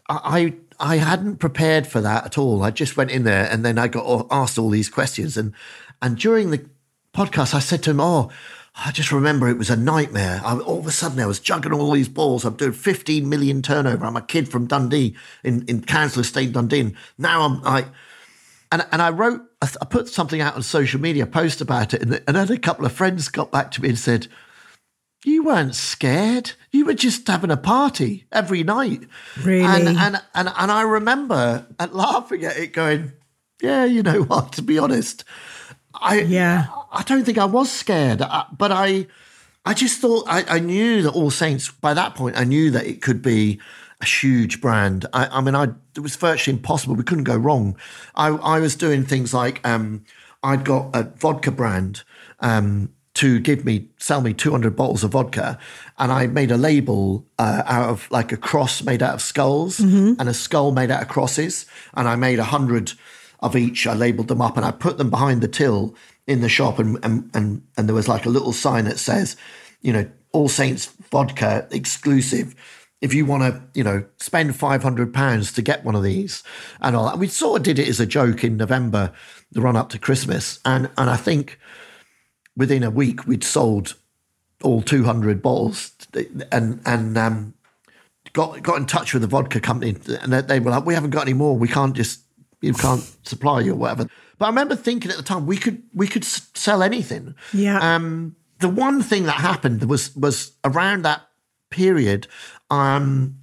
[0.09, 2.63] I I hadn't prepared for that at all.
[2.63, 5.53] I just went in there, and then I got asked all these questions, and
[6.01, 6.65] and during the
[7.13, 8.31] podcast, I said to him, "Oh,
[8.79, 10.41] I just remember it was a nightmare.
[10.45, 12.45] I, all of a sudden, I was juggling all these balls.
[12.45, 14.05] I'm doing 15 million turnover.
[14.05, 16.81] I'm a kid from Dundee in, in Council Estate, Dundee.
[16.81, 17.87] And now I'm like,
[18.71, 22.03] and, and I wrote, I put something out on social media, post about it.
[22.03, 24.29] And, and then a couple of friends got back to me and said,
[25.25, 26.53] you weren't scared.
[26.71, 29.05] You were just having a party every night.
[29.43, 29.65] Really?
[29.65, 33.13] And, and, and, and I remember laughing at it going,
[33.63, 35.25] yeah, you know what, to be honest,
[36.01, 36.67] I yeah.
[36.93, 39.07] I don't think I was scared, uh, but I
[39.65, 42.87] I just thought I, I, knew that All Saints by that point I knew that
[42.87, 43.61] it could be
[44.01, 45.07] a huge brand.
[45.13, 45.65] I, I mean, I
[45.97, 46.95] it was virtually impossible.
[46.95, 47.77] We couldn't go wrong.
[48.15, 50.05] I I was doing things like um,
[50.43, 52.03] I'd got a vodka brand.
[52.41, 55.59] Um, to give me sell me 200 bottles of vodka
[55.99, 59.81] and i made a label uh, out of like a cross made out of skulls
[60.21, 62.93] and a skull made out of crosses and i made a hundred
[63.41, 65.95] of each i labeled them up and i put them behind the till
[66.27, 69.37] in the shop and and and, and there was like a little sign that says
[69.81, 72.55] you know all saints vodka exclusive.
[73.01, 76.43] If you want to, you know, spend five hundred pounds to get one of these
[76.81, 79.13] and all that, we sort of did it as a joke in November,
[79.51, 81.59] the run up to Christmas, and and I think
[82.55, 83.95] within a week we'd sold
[84.63, 85.93] all two hundred bottles,
[86.53, 87.55] and and um,
[88.35, 91.23] got got in touch with the vodka company, and they were like, we haven't got
[91.23, 92.21] any more, we can't just
[92.61, 94.09] you can't supply you or whatever.
[94.39, 97.35] But I remember thinking at the time we could we could sell anything.
[97.53, 97.79] Yeah.
[97.79, 101.23] Um, the one thing that happened was was around that
[101.71, 102.27] period.
[102.71, 103.39] Um,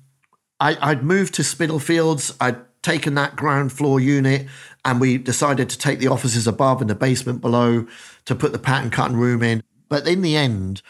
[0.59, 2.36] I, I'd moved to Spitalfields.
[2.39, 4.47] I'd taken that ground floor unit,
[4.86, 7.88] and we decided to take the offices above and the basement below
[8.26, 9.64] to put the pattern cutting room in.
[9.89, 10.82] But in the end,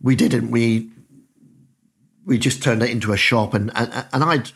[0.00, 0.50] we didn't.
[0.50, 0.90] We
[2.24, 4.50] we just turned it into a shop, and and, and I'd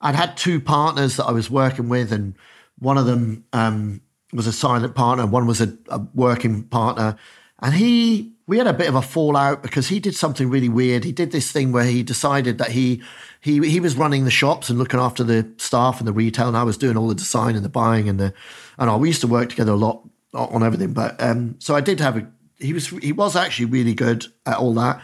[0.00, 2.36] I'd had two partners that I was working with, and
[2.78, 4.00] one of them um,
[4.32, 7.16] was a silent partner, one was a, a working partner,
[7.60, 11.04] and he we had a bit of a fallout because he did something really weird.
[11.04, 13.02] He did this thing where he decided that he
[13.40, 16.56] he he was running the shops and looking after the staff and the retail, and
[16.56, 18.32] I was doing all the design and the buying and the
[18.78, 19.00] and all.
[19.00, 20.02] We used to work together a lot
[20.34, 22.26] on everything, but um, so I did have a.
[22.58, 25.02] He was he was actually really good at all that.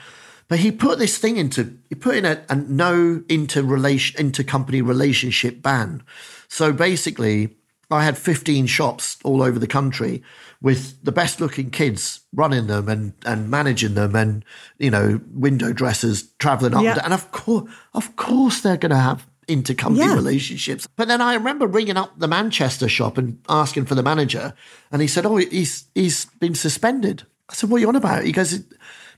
[0.52, 4.86] But he put this thing into he put in a, a no inter relation intercompany
[4.86, 6.02] relationship ban.
[6.46, 7.56] So basically,
[7.90, 10.22] I had 15 shops all over the country
[10.60, 14.44] with the best looking kids running them and and managing them and
[14.78, 16.96] you know window dressers traveling up Yeah.
[16.96, 20.14] and and of course of course they're going to have intercompany Yeah.
[20.14, 20.86] relationships.
[20.96, 24.52] But then I remember ringing up the Manchester shop and asking for the manager,
[24.90, 28.24] and he said, "Oh, he's he's been suspended." I said, "What are you on about?"
[28.24, 28.52] He goes,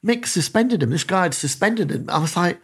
[0.04, 0.90] "Mick suspended him.
[0.90, 2.60] This guy had suspended him." I was like.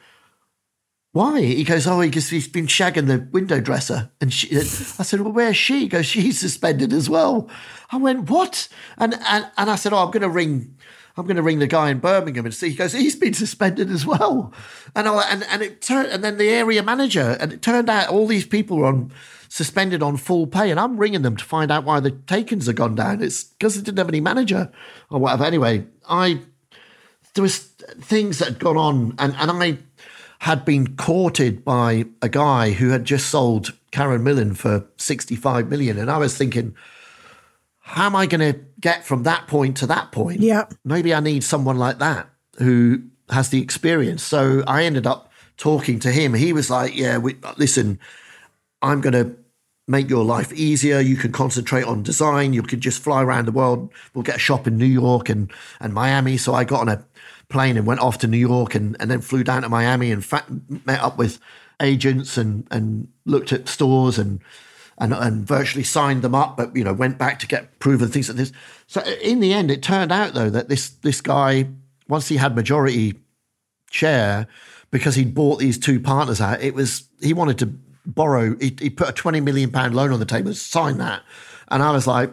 [1.12, 1.40] Why?
[1.40, 4.12] He goes, oh, because he's been shagging the window dresser.
[4.20, 5.80] And she, I said, well, where's she?
[5.80, 7.50] He goes, she's suspended as well.
[7.90, 8.68] I went, what?
[8.96, 10.76] And and, and I said, oh, I'm going to ring,
[11.16, 12.68] I'm going to ring the guy in Birmingham and see.
[12.68, 14.54] He goes, he's been suspended as well.
[14.94, 18.08] And I, and and it turned, and then the area manager, and it turned out
[18.08, 19.10] all these people were on
[19.48, 22.76] suspended on full pay, and I'm ringing them to find out why the takings have
[22.76, 23.20] gone down.
[23.20, 24.70] It's because they didn't have any manager
[25.10, 25.42] or whatever.
[25.42, 26.40] Anyway, I
[27.34, 29.78] there was things that had gone on, and, and I
[30.40, 35.98] had been courted by a guy who had just sold Karen Millen for 65 million.
[35.98, 36.74] And I was thinking,
[37.80, 40.40] how am I going to get from that point to that point?
[40.40, 40.64] Yeah.
[40.82, 44.22] Maybe I need someone like that who has the experience.
[44.22, 46.32] So I ended up talking to him.
[46.32, 47.98] He was like, yeah, we, listen,
[48.80, 49.36] I'm going to
[49.86, 51.00] make your life easier.
[51.00, 52.54] You can concentrate on design.
[52.54, 53.92] You could just fly around the world.
[54.14, 56.36] We'll get a shop in New York and, and Miami.
[56.38, 57.04] So I got on a
[57.50, 60.24] plane and went off to New York and, and then flew down to Miami and
[60.24, 60.44] fa-
[60.86, 61.38] met up with
[61.82, 64.40] agents and, and looked at stores and,
[65.00, 68.28] and and virtually signed them up, but you know went back to get proven things
[68.28, 68.52] like this.
[68.86, 71.68] So in the end, it turned out though that this this guy
[72.06, 73.14] once he had majority
[73.90, 74.46] share
[74.90, 76.60] because he'd bought these two partners out.
[76.60, 77.66] It was he wanted to
[78.04, 78.56] borrow.
[78.58, 81.22] He, he put a twenty million pound loan on the table, sign that,
[81.68, 82.30] and I was like,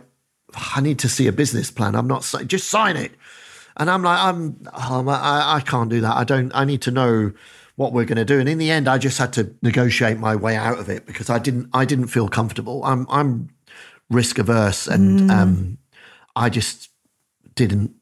[0.76, 1.96] I need to see a business plan.
[1.96, 3.14] I'm not just sign it.
[3.78, 6.16] And I'm like, I'm, um, I, I can't do that.
[6.16, 6.52] I don't.
[6.54, 7.32] I need to know
[7.76, 8.40] what we're going to do.
[8.40, 11.30] And in the end, I just had to negotiate my way out of it because
[11.30, 11.70] I didn't.
[11.74, 12.84] I didn't feel comfortable.
[12.84, 13.06] I'm.
[13.10, 13.50] I'm
[14.10, 15.78] risk averse, and um,
[16.36, 16.90] I just
[17.56, 17.94] didn't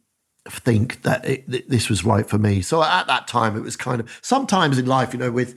[0.48, 2.62] think that it, th- this was right for me.
[2.62, 5.56] So at that time, it was kind of sometimes in life, you know, with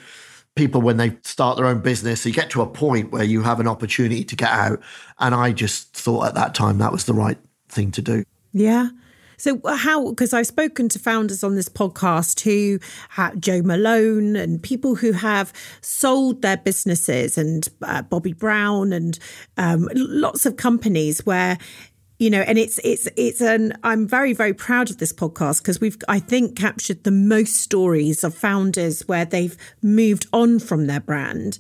[0.55, 3.61] people when they start their own business, you get to a point where you have
[3.61, 4.81] an opportunity to get out.
[5.19, 7.39] And I just thought at that time that was the right
[7.69, 8.25] thing to do.
[8.53, 8.89] Yeah.
[9.39, 10.11] So how?
[10.11, 12.79] Because I've spoken to founders on this podcast who
[13.11, 19.19] have Joe Malone and people who have sold their businesses, and uh, Bobbi Brown, and
[19.57, 21.57] um, lots of companies where
[22.19, 25.81] you know and it's it's it's an i'm very very proud of this podcast because
[25.81, 30.99] we've i think captured the most stories of founders where they've moved on from their
[30.99, 31.59] brand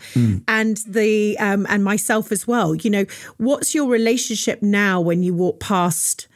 [0.48, 3.04] and the um and myself as well you know
[3.36, 6.26] what's your relationship now when you walk past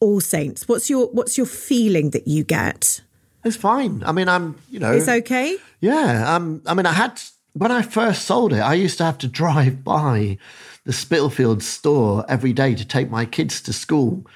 [0.00, 3.00] all saints what's your what's your feeling that you get
[3.44, 4.02] It's fine.
[4.04, 7.20] I mean, I'm, you know, it's okay Yeah, um, I mean, I had
[7.54, 10.38] when I first sold it, I used to have to drive by
[10.84, 14.26] the Spitalfield store every day to take my kids to school,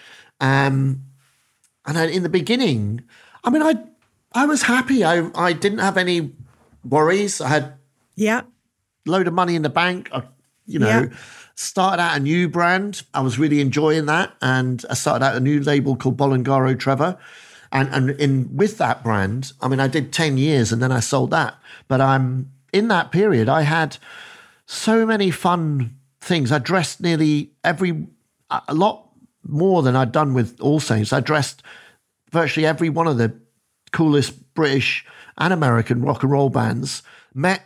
[0.41, 1.03] um,
[1.87, 3.03] and I, in the beginning,
[3.45, 3.75] I mean, I
[4.33, 5.05] I was happy.
[5.05, 6.33] I I didn't have any
[6.85, 7.41] worries.
[7.41, 7.75] I had
[8.17, 8.43] yeah
[9.07, 10.09] load of money in the bank.
[10.13, 10.23] I
[10.67, 10.89] you know.
[10.89, 11.07] Yeah.
[11.55, 13.03] Started out a new brand.
[13.15, 14.35] I was really enjoying that.
[14.41, 17.19] And I started out a new label called Bolongaro Trevor.
[17.71, 21.01] And, and in with that brand, I mean, I did 10 years and then I
[21.01, 21.57] sold that.
[21.89, 23.99] But I'm in that period, I had
[24.67, 26.53] so many fun things.
[26.53, 28.07] I dressed nearly every,
[28.51, 29.09] a lot
[29.47, 31.13] more than I'd done with All Saints.
[31.13, 31.63] I dressed
[32.31, 33.35] virtually every one of the
[33.93, 35.05] coolest British
[35.39, 37.03] and American rock and roll bands,
[37.35, 37.63] met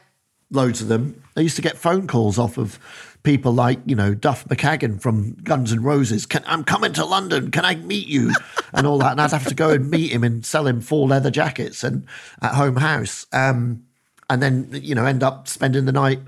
[0.51, 1.23] loads of them.
[1.37, 2.79] I used to get phone calls off of
[3.27, 6.27] people like, you know, Duff McKagan from Guns N' Roses.
[6.27, 7.51] Can, I'm coming to London.
[7.51, 8.33] Can I meet you?
[8.73, 9.11] And all that.
[9.11, 12.07] And I'd have to go and meet him and sell him four leather jackets and
[12.41, 13.27] at home house.
[13.33, 13.83] Um,
[14.31, 16.21] and then, you know, end up spending the night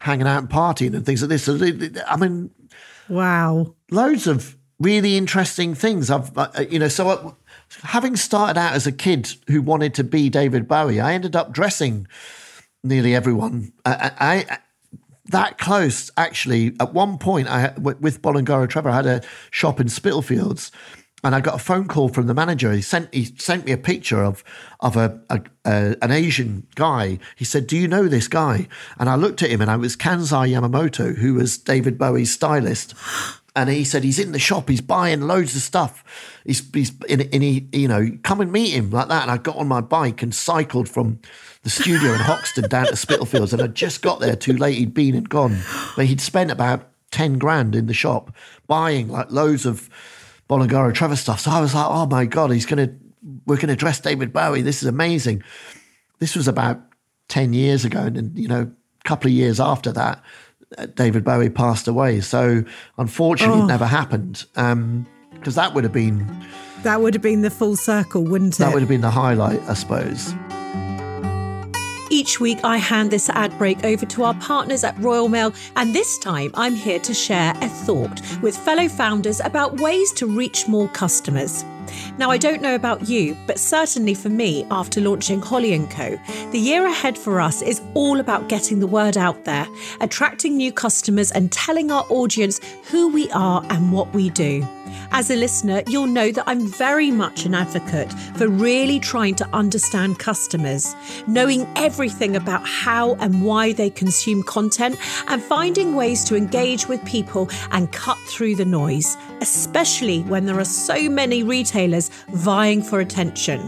[0.00, 1.44] hanging out and partying and things like this.
[1.44, 1.58] So,
[2.06, 2.50] I mean,
[3.08, 3.74] Wow.
[3.90, 6.10] loads of really interesting things.
[6.10, 7.32] I've, uh, you know, so uh,
[7.82, 11.52] having started out as a kid who wanted to be David Bowie, I ended up
[11.52, 12.06] dressing
[12.84, 13.72] nearly everyone.
[13.86, 14.58] I, I, I
[15.28, 16.74] that close actually.
[16.80, 20.70] At one point, I with Bolongaro Trevor, I had a shop in Spitalfields.
[21.24, 22.70] And I got a phone call from the manager.
[22.70, 24.44] He sent he sent me a picture of
[24.80, 27.18] of a, a, a an Asian guy.
[27.34, 28.68] He said, "Do you know this guy?"
[28.98, 32.94] And I looked at him, and I was Kansai Yamamoto, who was David Bowie's stylist.
[33.56, 34.68] And he said he's in the shop.
[34.68, 36.04] He's buying loads of stuff.
[36.46, 39.22] He's he's in, in he you know come and meet him like that.
[39.22, 41.18] And I got on my bike and cycled from
[41.62, 43.52] the studio in Hoxton down to Spitalfields.
[43.52, 44.78] And I just got there too late.
[44.78, 45.58] He'd been and gone,
[45.96, 48.32] but he'd spent about ten grand in the shop
[48.66, 49.90] buying like loads of
[50.48, 51.40] Bolongaro Trevor stuff.
[51.40, 52.94] So I was like, oh my god, he's gonna
[53.46, 54.62] we're gonna dress David Bowie.
[54.62, 55.42] This is amazing.
[56.20, 56.80] This was about
[57.28, 58.62] ten years ago, and then you know
[59.04, 60.22] a couple of years after that.
[60.78, 62.20] uh, David Bowie passed away.
[62.20, 62.62] So
[62.98, 64.44] unfortunately, it never happened
[65.38, 66.26] because that would have been
[66.82, 68.58] That would have been the full circle, wouldn't it?
[68.58, 70.34] that would have been the highlight, I suppose.
[72.08, 75.92] Each week, I hand this ad break over to our partners at Royal Mail, and
[75.92, 80.68] this time I'm here to share a thought with fellow founders about ways to reach
[80.68, 81.64] more customers.
[82.16, 86.16] Now, I don't know about you, but certainly for me, after launching Holly & Co.,
[86.52, 89.66] the year ahead for us is all about getting the word out there,
[90.00, 92.60] attracting new customers, and telling our audience
[92.90, 94.66] who we are and what we do.
[95.10, 99.48] As a listener, you'll know that I'm very much an advocate for really trying to
[99.52, 100.94] understand customers,
[101.26, 104.96] knowing everything about how and why they consume content,
[105.28, 110.58] and finding ways to engage with people and cut through the noise, especially when there
[110.58, 113.60] are so many retailers vying for attention.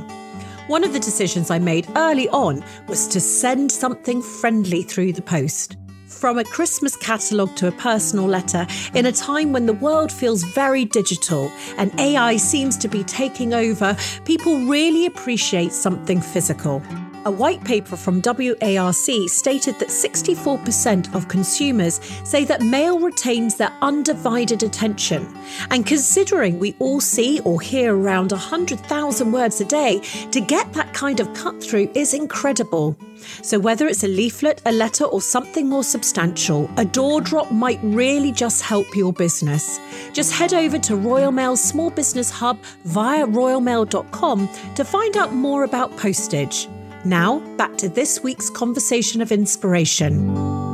[0.68, 5.22] One of the decisions I made early on was to send something friendly through the
[5.22, 5.76] post.
[6.18, 10.42] From a Christmas catalogue to a personal letter, in a time when the world feels
[10.42, 16.82] very digital and AI seems to be taking over, people really appreciate something physical.
[17.28, 23.70] A white paper from WARC stated that 64% of consumers say that mail retains their
[23.82, 25.28] undivided attention.
[25.70, 30.00] And considering we all see or hear around 100,000 words a day,
[30.30, 32.96] to get that kind of cut through is incredible.
[33.42, 37.80] So, whether it's a leaflet, a letter, or something more substantial, a door drop might
[37.82, 39.78] really just help your business.
[40.14, 45.64] Just head over to Royal Mail's Small Business Hub via royalmail.com to find out more
[45.64, 46.68] about postage.
[47.04, 50.67] Now, back to this week's conversation of inspiration.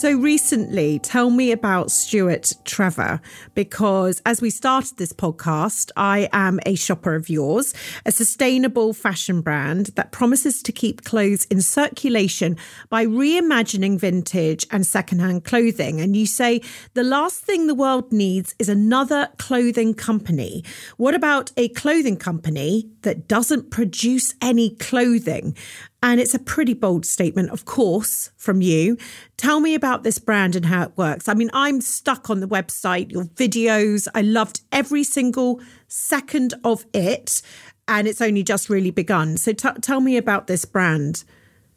[0.00, 3.20] So, recently, tell me about Stuart Trevor,
[3.54, 7.74] because as we started this podcast, I am a shopper of yours,
[8.06, 12.56] a sustainable fashion brand that promises to keep clothes in circulation
[12.88, 16.00] by reimagining vintage and secondhand clothing.
[16.00, 16.62] And you say
[16.94, 20.64] the last thing the world needs is another clothing company.
[20.96, 25.56] What about a clothing company that doesn't produce any clothing?
[26.02, 28.96] And it's a pretty bold statement, of course, from you.
[29.36, 31.28] Tell me about this brand and how it works.
[31.28, 34.08] I mean, I'm stuck on the website, your videos.
[34.14, 37.42] I loved every single second of it.
[37.86, 39.36] And it's only just really begun.
[39.36, 41.24] So t- tell me about this brand.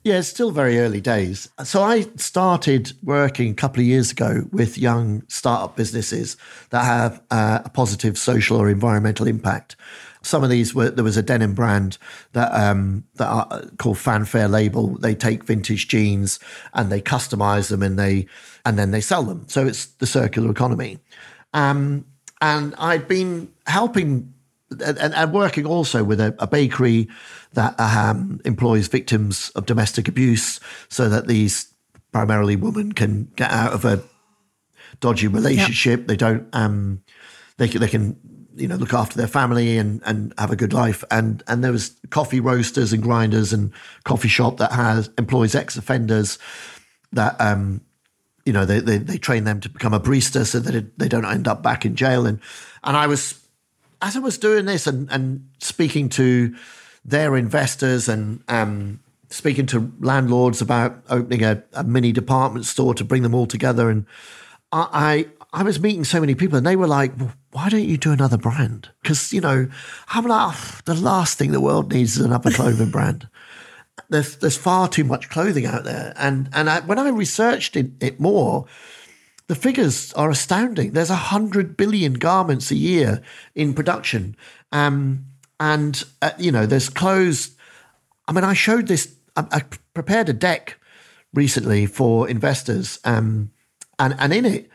[0.03, 1.49] Yeah, it's still very early days.
[1.63, 6.35] So I started working a couple of years ago with young startup businesses
[6.71, 9.77] that have uh, a positive social or environmental impact.
[10.23, 11.97] Some of these were there was a denim brand
[12.31, 14.97] that um, that are called Fanfare Label.
[14.97, 16.39] They take vintage jeans
[16.73, 18.27] and they customize them and they
[18.65, 19.45] and then they sell them.
[19.47, 20.99] So it's the circular economy.
[21.53, 22.05] Um,
[22.41, 24.33] and I'd been helping
[24.81, 27.07] and, and working also with a, a bakery
[27.53, 30.59] that um, employs victims of domestic abuse,
[30.89, 31.73] so that these
[32.11, 34.01] primarily women can get out of a
[34.99, 36.07] dodgy relationship.
[36.07, 36.47] They don't.
[36.53, 37.03] Um,
[37.57, 38.19] they can, they can
[38.55, 41.03] you know look after their family and and have a good life.
[41.11, 43.71] And and there was coffee roasters and grinders and
[44.03, 46.39] coffee shop that has employs ex offenders
[47.11, 47.81] that um
[48.45, 51.07] you know they, they they train them to become a barista so that it, they
[51.07, 52.25] don't end up back in jail.
[52.25, 52.39] And
[52.83, 53.39] and I was
[54.01, 56.55] as I was doing this and and speaking to
[57.05, 58.99] their investors and um
[59.29, 63.89] speaking to landlords about opening a, a mini department store to bring them all together
[63.89, 64.05] and
[64.73, 67.97] I, I was meeting so many people and they were like, well, why don't you
[67.97, 68.89] do another brand?
[69.01, 69.67] Because, you know,
[70.09, 73.27] I'm like, oh, the last thing the world needs is another clothing brand.
[74.09, 76.13] There's, there's far too much clothing out there.
[76.17, 78.65] And, and I, when I researched it, it more,
[79.47, 80.91] the figures are astounding.
[80.91, 83.21] There's a hundred billion garments a year
[83.53, 84.35] in production.
[84.71, 85.27] Um,
[85.59, 87.55] and, uh, you know, there's clothes.
[88.27, 89.61] I mean, I showed this, I, I
[89.93, 90.79] prepared a deck
[91.35, 92.99] recently for investors.
[93.03, 93.51] Um,
[93.99, 94.69] and, and in it,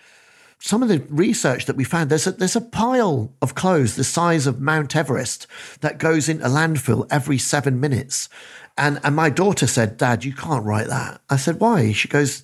[0.61, 4.05] some of the research that we found, there's a, there's a pile of clothes the
[4.05, 5.47] size of Mount Everest
[5.81, 8.29] that goes into landfill every seven minutes.
[8.77, 11.21] And, and my daughter said, Dad, you can't write that.
[11.31, 11.93] I said, why?
[11.93, 12.43] She goes,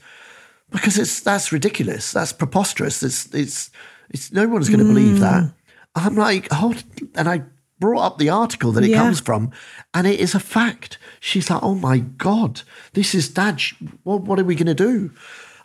[0.70, 2.12] because it's that's ridiculous.
[2.12, 3.02] That's preposterous.
[3.02, 3.70] It's, it's,
[4.10, 4.94] it's no one's going to mm.
[4.94, 5.52] believe that.
[5.94, 6.74] I'm like, oh,
[7.14, 7.42] and I
[7.78, 8.98] brought up the article that it yeah.
[8.98, 9.50] comes from,
[9.92, 10.98] and it is a fact.
[11.20, 12.62] She's like, oh my God,
[12.94, 13.60] this is dad.
[14.02, 15.12] What, what are we going to do?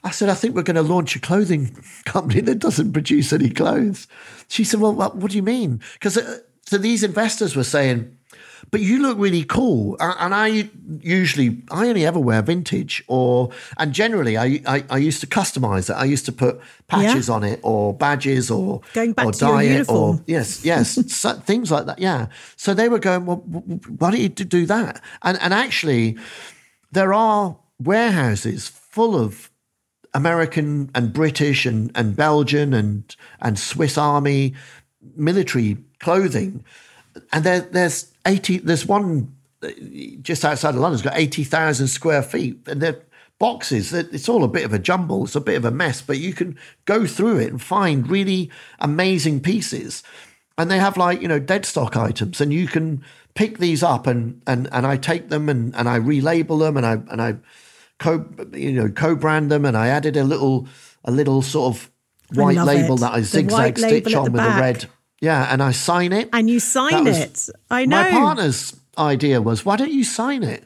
[0.04, 1.76] I said, I think we're going to launch a clothing
[2.06, 4.08] company that doesn't produce any clothes.
[4.47, 5.82] She said, Well, what, what do you mean?
[5.93, 8.16] Because uh, so these investors were saying,
[8.72, 9.97] but you look really cool.
[10.00, 10.70] And I
[11.00, 15.89] usually, I only ever wear vintage or, and generally I, I, I used to customize
[15.89, 15.93] it.
[15.93, 17.34] I used to put patches yeah.
[17.34, 21.34] on it or badges or, going back or to dye it or, yes, yes, so,
[21.34, 22.00] things like that.
[22.00, 22.28] Yeah.
[22.56, 25.02] So they were going, well, why don't you do that?
[25.24, 26.18] And, and actually,
[26.91, 29.50] there are warehouses full of
[30.14, 34.55] American and British and, and Belgian and and Swiss Army
[35.16, 36.64] military clothing,
[37.32, 38.57] and there, there's eighty.
[38.57, 39.36] There's one
[40.22, 40.95] just outside of London.
[40.95, 43.01] It's got eighty thousand square feet, and they're
[43.39, 43.93] boxes.
[43.93, 45.24] It's all a bit of a jumble.
[45.24, 48.51] It's a bit of a mess, but you can go through it and find really
[48.80, 50.03] amazing pieces.
[50.57, 53.03] And they have like you know dead stock items, and you can
[53.34, 56.86] pick these up and and and I take them and and I relabel them and
[56.86, 57.36] I and I
[58.00, 60.68] co you know co-brand them, and I added a little
[61.06, 61.91] a little sort of
[62.34, 63.02] white label it.
[63.02, 64.58] that I zigzag stitch on with back.
[64.58, 64.86] a red.
[65.22, 66.30] Yeah, and I sign it.
[66.32, 67.50] And you sign it.
[67.70, 68.02] I know.
[68.02, 70.64] My partner's idea was, why don't you sign it?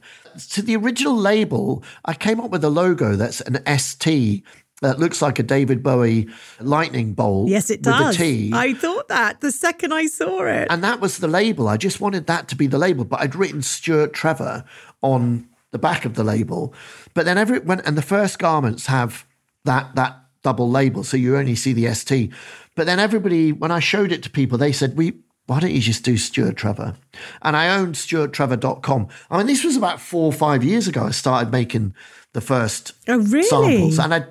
[0.51, 4.43] To the original label, I came up with a logo that's an ST
[4.81, 6.27] that looks like a David Bowie
[6.59, 7.49] lightning bolt.
[7.49, 8.19] Yes, it does.
[8.19, 10.67] I thought that the second I saw it.
[10.69, 11.67] And that was the label.
[11.67, 14.65] I just wanted that to be the label, but I'd written Stuart Trevor
[15.01, 16.73] on the back of the label.
[17.13, 19.25] But then every when and the first garments have
[19.65, 22.31] that that double label, so you only see the ST.
[22.75, 25.13] But then everybody, when I showed it to people, they said, "We
[25.47, 26.95] why don't you just do Stuart Trevor?"
[27.41, 29.07] And I owned StuartTrevor.com.
[29.29, 31.03] I mean, this was about four or five years ago.
[31.03, 31.93] I started making
[32.31, 33.43] the first oh, really?
[33.43, 34.25] samples, and I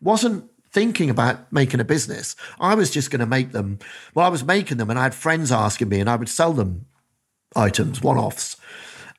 [0.00, 2.36] wasn't thinking about making a business.
[2.58, 3.78] I was just going to make them.
[4.14, 6.52] Well, I was making them, and I had friends asking me, and I would sell
[6.52, 6.86] them
[7.56, 8.56] items, one offs.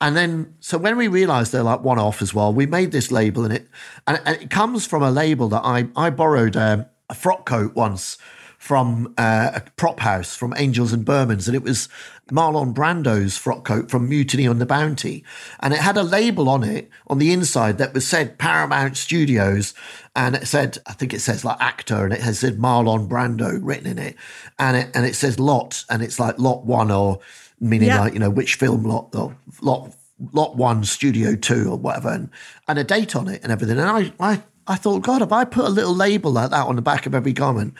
[0.01, 3.11] And then, so when we realized they're like one off as well, we made this
[3.11, 3.69] label and it,
[4.07, 7.75] and, and it comes from a label that I, I borrowed a, a frock coat
[7.75, 8.17] once
[8.57, 11.89] from uh, a prop house from Angels and Bermans, and it was
[12.31, 15.23] Marlon Brando's frock coat from Mutiny on the Bounty,
[15.61, 19.73] and it had a label on it on the inside that was said Paramount Studios,
[20.15, 23.59] and it said I think it says like actor, and it has said Marlon Brando
[23.59, 24.15] written in it,
[24.59, 27.19] and it and it says lot, and it's like lot one or
[27.61, 28.01] meaning yeah.
[28.01, 29.93] like you know which film lot the lot
[30.33, 32.29] lot one studio two or whatever and,
[32.67, 35.45] and a date on it and everything and I, I i thought god if i
[35.45, 37.75] put a little label like that on the back of every garment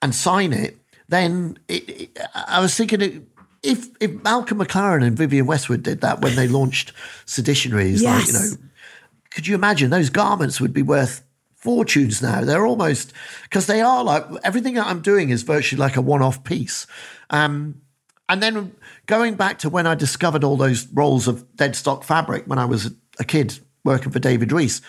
[0.00, 0.78] and sign it
[1.08, 3.26] then it, it, i was thinking
[3.62, 6.92] if if malcolm mclaren and Vivienne westwood did that when they launched
[7.26, 8.18] seditionaries yes.
[8.18, 8.70] like you know
[9.30, 11.24] could you imagine those garments would be worth
[11.56, 13.12] fortunes now they're almost
[13.44, 16.86] because they are like everything that i'm doing is virtually like a one-off piece
[17.30, 17.80] um,
[18.28, 18.74] and then
[19.06, 22.64] going back to when I discovered all those rolls of dead stock fabric when I
[22.64, 24.80] was a kid working for David Reiss,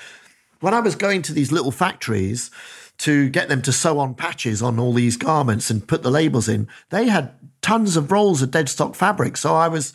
[0.60, 2.50] when I was going to these little factories
[3.00, 6.48] to get them to sew on patches on all these garments and put the labels
[6.48, 9.36] in, they had tons of rolls of dead stock fabric.
[9.36, 9.94] So I was,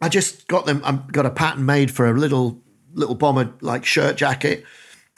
[0.00, 2.60] I just got them, I got a pattern made for a little
[2.94, 4.64] little bomber like shirt jacket,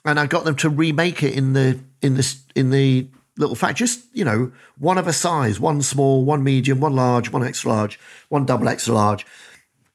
[0.05, 3.09] and I got them to remake it in the in this in the
[3.39, 7.31] little fact, just you know, one of a size, one small, one medium, one large,
[7.33, 9.25] one extra large, one double extra large,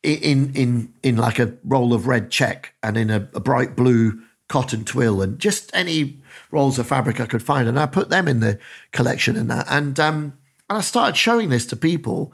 [0.02, 4.22] in in in like a roll of red check and in a, a bright blue
[4.50, 6.18] cotton twill and just any
[6.52, 8.60] rolls of fabric I could find, and I put them in the
[8.92, 10.34] collection and that, and um,
[10.70, 12.34] And I started showing this to people,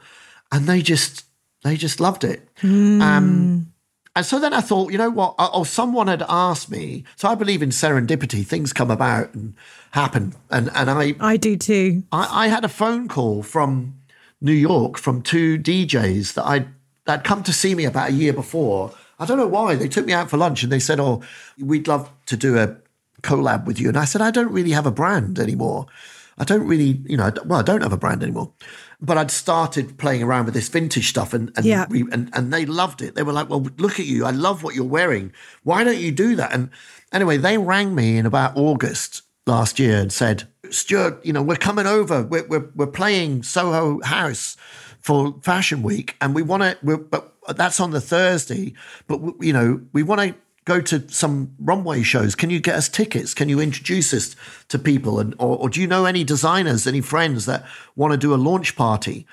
[0.52, 1.24] and they just
[1.62, 2.48] they just loved it.
[3.02, 3.72] Um,
[4.16, 5.36] and so then I thought, you know what?
[5.38, 7.04] Oh, oh, someone had asked me.
[7.14, 8.44] So I believe in serendipity.
[8.44, 9.54] Things come about and
[9.92, 10.34] happen.
[10.50, 12.02] And and I I do too.
[12.10, 14.00] I, I had a phone call from
[14.40, 16.68] New York from two DJs that I'd
[17.04, 18.92] that come to see me about a year before.
[19.20, 19.76] I don't know why.
[19.76, 21.22] They took me out for lunch and they said, "Oh,
[21.58, 22.76] we'd love to do a
[23.22, 25.86] collab with you." And I said, "I don't really have a brand anymore.
[26.36, 28.52] I don't really, you know, well, I don't have a brand anymore."
[29.02, 31.86] But I'd started playing around with this vintage stuff, and and, Yeah.
[31.88, 33.14] we, and and they loved it.
[33.14, 34.26] They were like, "Well, look at you!
[34.26, 35.32] I love what you're wearing.
[35.62, 36.68] Why don't you do that?" And
[37.12, 41.56] anyway, they rang me in about August last year and said, Stuart, you know, we're
[41.56, 42.22] coming over.
[42.22, 44.56] We're, we're, we're playing Soho House
[45.00, 48.74] for Fashion Week, and we want to, but that's on the Thursday.
[49.08, 50.34] But, you know, we want to
[50.64, 52.34] go to some runway shows.
[52.34, 53.34] Can you get us tickets?
[53.34, 54.36] Can you introduce us
[54.68, 55.18] to people?
[55.18, 57.64] And or, or do you know any designers, any friends that
[57.96, 59.26] want to do a launch party?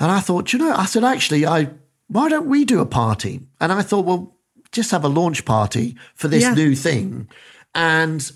[0.00, 1.70] And I thought, you know, I said, actually, I
[2.08, 3.40] why don't we do a party?
[3.60, 4.36] And I thought, well,
[4.72, 6.54] just have a launch party for this Yeah.
[6.54, 7.28] new thing,
[7.74, 8.30] and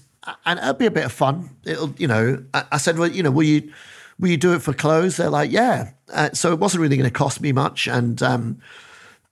[0.46, 1.50] and it'll be a bit of fun.
[1.64, 3.72] It'll, you know, I, I said, well, you know, will you
[4.18, 5.16] will you do it for clothes?
[5.16, 5.90] They're like, yeah.
[6.12, 8.58] Uh, so it wasn't really going to cost me much, and um,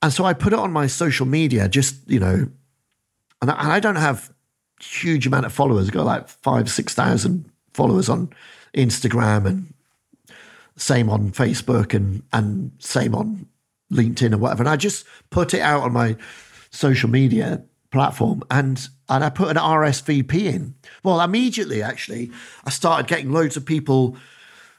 [0.03, 2.49] and so I put it on my social media, just you know,
[3.43, 4.33] and I, and I don't have
[4.81, 5.89] huge amount of followers.
[5.89, 8.31] I've got like five, six thousand followers on
[8.75, 9.75] Instagram and
[10.77, 13.47] same on Facebook and and same on
[13.93, 14.63] LinkedIn or whatever.
[14.63, 16.17] And I just put it out on my
[16.71, 20.75] social media platform and and I put an RSVP in.
[21.03, 22.31] Well, immediately actually,
[22.65, 24.17] I started getting loads of people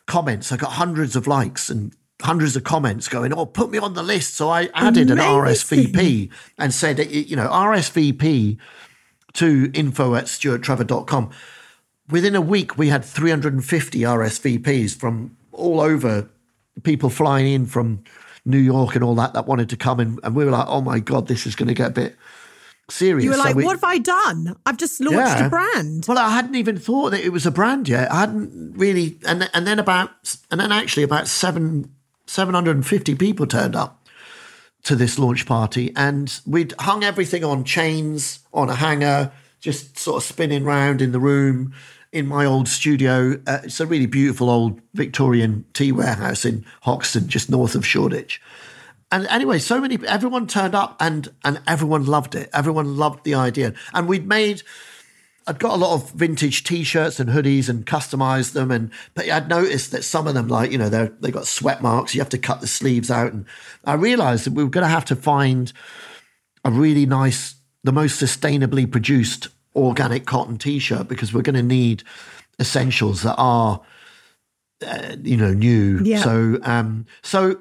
[0.05, 0.51] comments.
[0.51, 4.03] I got hundreds of likes and hundreds of comments going, "Oh, put me on the
[4.03, 8.57] list." So I added an RSVP and said, you know, RSVP
[9.33, 11.29] to info at stuarttrevor.com.
[12.09, 16.27] Within a week, we had 350 RSVPs from all over,
[16.83, 18.03] people flying in from
[18.45, 19.99] New York and all that that wanted to come.
[19.99, 22.15] And, and we were like, oh my God, this is going to get a bit
[22.89, 23.23] serious.
[23.25, 24.55] You were So like, we- what have I done?
[24.65, 25.45] I've just launched Yeah.
[25.45, 26.05] a brand.
[26.07, 28.11] well, I hadn't even thought that it was a brand yet.
[28.11, 30.09] I hadn't really, and and then about,
[30.49, 31.93] and then actually about seven,
[32.29, 34.07] seven hundred and fifty people turned up
[34.83, 40.17] to this launch party, and we'd hung everything on chains on a hanger, just sort
[40.17, 41.73] of spinning round in the room
[42.11, 43.39] in my old studio.
[43.45, 48.41] Uh, it's a really beautiful old Victorian tea warehouse in Hoxton, just north of Shoreditch.
[49.11, 52.49] And anyway, so many everyone turned up and and everyone loved it.
[52.53, 53.73] Everyone loved the idea.
[53.93, 54.61] And we'd made
[55.49, 59.49] I'd got a lot of vintage T-shirts and hoodies and customized them, and but I'd
[59.49, 62.13] noticed that some of them, like you know, they they got sweat marks.
[62.13, 63.45] You have to cut the sleeves out, and
[63.83, 65.73] I realised that we were going to have to find
[66.63, 72.03] a really nice, the most sustainably produced organic cotton T-shirt because we're going to need
[72.59, 73.81] essentials that are,
[74.85, 75.99] uh, you know, new.
[76.03, 76.21] Yeah.
[76.21, 77.59] So, um, so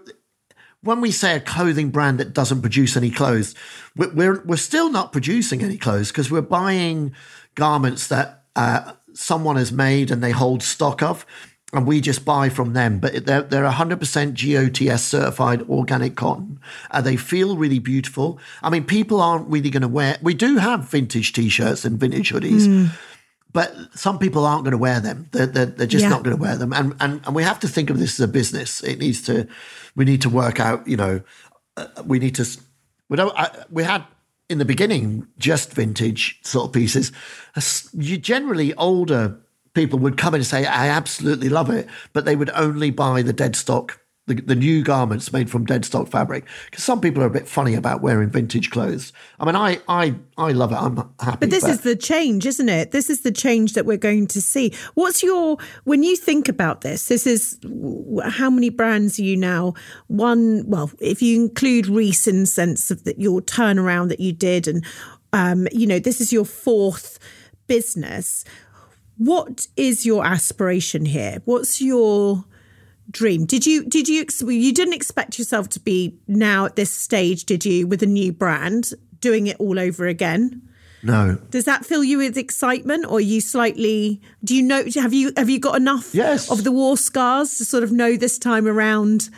[0.83, 3.55] when we say a clothing brand that doesn't produce any clothes,
[3.97, 7.15] we're we're, we're still not producing any clothes because we're buying
[7.59, 11.27] garments that uh, someone has made and they hold stock of,
[11.73, 12.99] and we just buy from them.
[13.01, 13.99] But they're they're 100%
[14.35, 16.61] GOTS certified organic cotton.
[16.91, 18.39] Uh, they feel really beautiful.
[18.63, 20.17] I mean, people aren't really going to wear.
[20.23, 22.91] We do have vintage t-shirts and vintage hoodies
[23.51, 25.27] but some people aren't going to wear them.
[25.33, 26.11] They're, they're, they're just Yeah.
[26.11, 26.73] not going to wear them.
[26.75, 28.83] And, and and we have to think of this as a business.
[28.85, 29.49] It needs to,
[29.97, 30.87] we need to work out.
[30.87, 31.21] You know,
[31.79, 32.45] uh, we need to.
[33.09, 33.33] We don't.
[33.39, 34.05] I, we had
[34.49, 37.13] in the beginning just vintage sort of pieces.
[37.93, 39.39] You generally older
[39.75, 43.23] people would come in and say, "I absolutely love it," but they would only buy
[43.23, 44.01] the dead stock.
[44.29, 47.49] The, the new garments made from dead stock fabric because some people are a bit
[47.49, 49.13] funny about wearing vintage clothes.
[49.41, 50.77] I mean, I I I love it.
[50.77, 51.39] I'm happy.
[51.41, 52.93] But this is the change, isn't it?
[52.93, 54.73] This is the change that we're going to see.
[54.95, 57.59] What's your, when you think about this, this is
[58.25, 59.75] how many brands are you now?
[60.07, 64.69] One, well, if you include Reiss in sense of that your turnaround that you did,
[64.69, 64.85] and,
[65.33, 67.19] um, you know, this is your fourth
[67.67, 68.45] business.
[69.17, 71.43] What is your aspiration here?
[71.45, 72.45] What's your
[73.11, 73.45] dream?
[73.45, 77.65] Did you did you you didn't expect yourself to be now at this stage, did
[77.65, 80.63] you, with a new brand, doing it all over again?
[81.03, 81.39] no.
[81.51, 84.21] Does that fill you with excitement, or are you slightly?
[84.43, 84.83] Do you know?
[84.97, 86.51] Have you have you got enough Yes.
[86.51, 89.31] of the war scars to sort of know this time around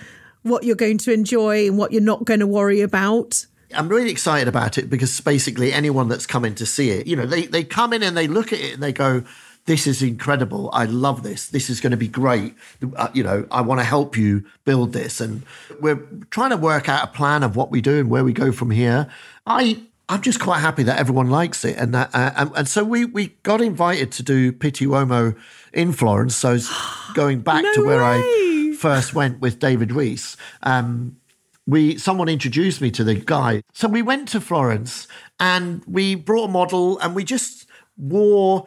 [0.43, 3.45] what you're going to enjoy and what you're not going to worry about?
[3.75, 7.27] I'm really excited about it because basically anyone that's coming to see it, you know,
[7.27, 9.23] they, they come in and they look at it and they go,
[9.67, 10.71] this is incredible.
[10.73, 11.49] I love this.
[11.49, 12.55] This is going to be great.
[12.97, 15.21] Uh, you know, I want to help you build this.
[15.21, 15.43] And
[15.81, 18.53] we're trying to work out a plan of what we do and where we go
[18.53, 19.09] from here.
[19.47, 22.83] I, I'm just quite happy that everyone likes it, and that uh, and, and so
[22.83, 25.37] we we got invited to do Pitti Uomo
[25.73, 26.35] in Florence.
[26.35, 26.59] So
[27.15, 28.19] going back No to where way.
[28.19, 30.37] I first went with David Reiss.
[30.65, 31.17] Um,
[31.65, 35.07] we someone introduced me to the guy, so we went to Florence
[35.39, 38.67] and we brought a model, and we just wore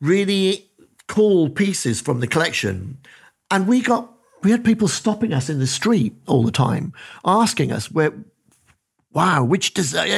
[0.00, 0.70] really
[1.06, 2.98] cool pieces from the collection,
[3.50, 4.10] and we got
[4.42, 6.92] we had people stopping us in the street all the time,
[7.24, 8.12] asking us where
[9.14, 10.08] Wow, which design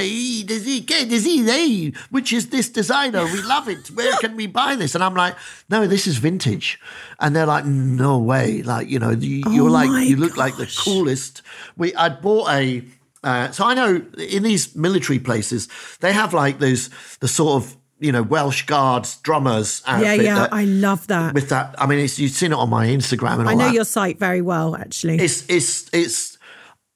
[0.46, 1.10] does he get?
[1.10, 1.92] Does he they?
[2.08, 3.24] Which is this designer?
[3.24, 3.88] We love it.
[3.88, 4.94] Where can we buy this?
[4.94, 5.36] And I'm like,
[5.68, 6.80] no, this is vintage.
[7.20, 8.62] And they're like, no way.
[8.62, 11.42] Like, you know, you, you're Oh like, you look like the coolest.
[11.76, 12.84] We, I bought a.
[13.22, 15.68] Uh, so I know in these military places
[16.00, 16.88] they have like those
[17.20, 21.32] the sort of you know Welsh guards drummers Yeah, yeah, that- I love that.
[21.34, 21.74] with that.
[21.78, 23.84] I mean, it's, you've seen it on my Instagram and all I know that your
[23.84, 25.16] site very well, actually.
[25.18, 26.38] it's it's it's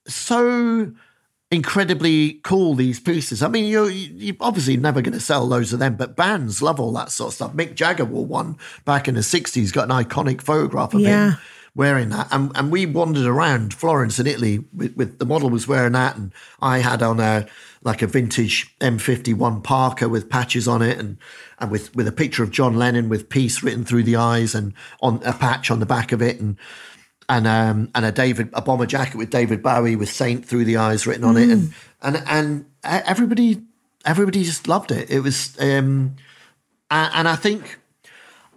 [0.07, 0.93] so
[1.51, 3.43] incredibly cool these pieces.
[3.43, 6.79] I mean, you're you're obviously never going to sell loads of them, but bands love
[6.79, 7.53] all that sort of stuff.
[7.55, 9.73] Mick Jagger wore one back in the '60s.
[9.73, 11.33] Got an iconic photograph of Yeah.
[11.33, 11.39] him
[11.75, 15.69] wearing that, and and we wandered around Florence and Italy with, with the model was
[15.69, 17.47] wearing that, and I had on a
[17.83, 21.19] like a vintage M51 Parka with patches on it, and
[21.59, 24.75] and with with a picture of John Lennon with peace written through the eyes, and
[25.01, 26.57] on a patch on the back of it, and
[27.29, 30.77] and um, and a David a bomber jacket with David Bowie with Saint through the
[30.77, 31.73] eyes written on it, and
[32.03, 33.63] and and everybody
[34.05, 35.11] everybody just loved it.
[35.11, 36.17] It was, um,
[36.91, 37.80] and, and I think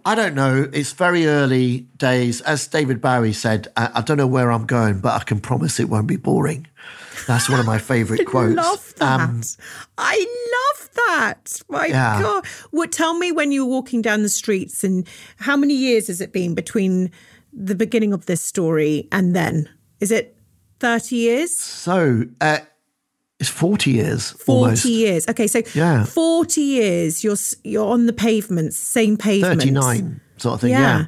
[0.06, 0.68] I don't know.
[0.72, 3.68] It's very early days, as David Bowie said.
[3.76, 6.66] I, I don't know where I'm going, but I can promise it won't be boring.
[7.26, 8.58] That's one of my favourite quotes.
[8.58, 9.20] I love that.
[9.20, 9.42] Um,
[9.96, 10.26] I
[10.76, 11.62] love that.
[11.70, 12.20] My Yeah.
[12.20, 12.46] God.
[12.70, 15.08] What tell me when you were walking down the streets and
[15.38, 17.10] how many years has it been between
[17.52, 19.70] the beginning of this story and then?
[20.00, 20.36] Is it
[20.80, 21.56] 30 years?
[21.56, 22.58] so uh,
[23.40, 24.84] it's 40 years 40 almost.
[24.84, 25.28] years.
[25.28, 26.04] Okay, so Yeah.
[26.04, 29.64] 40 years you're you're on the pavements, same pavements.
[29.64, 30.70] 39 sort of thing.
[30.70, 30.80] Yeah.
[30.98, 31.04] yeah.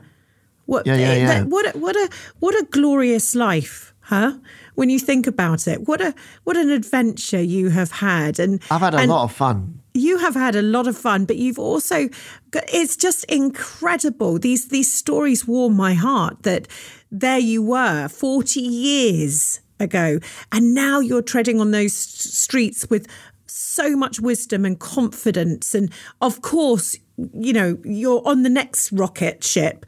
[0.67, 1.27] What Yeah, yeah, yeah.
[1.27, 2.09] that- what a, what a
[2.41, 4.33] what a glorious life, huh?
[4.75, 5.87] When you think about it.
[5.89, 9.33] What a what an adventure you have had and I've had a and lot of
[9.33, 9.81] fun.
[9.95, 12.09] you have had a lot of fun, but you've also
[12.51, 14.39] got, it's just incredible.
[14.39, 16.67] These these stories warm my heart that
[17.13, 20.19] there you were 40 years ago
[20.53, 23.07] and now you're treading on those streets with
[23.47, 26.97] so much wisdom and confidence and of course
[27.35, 29.87] you know you're on the next rocket ship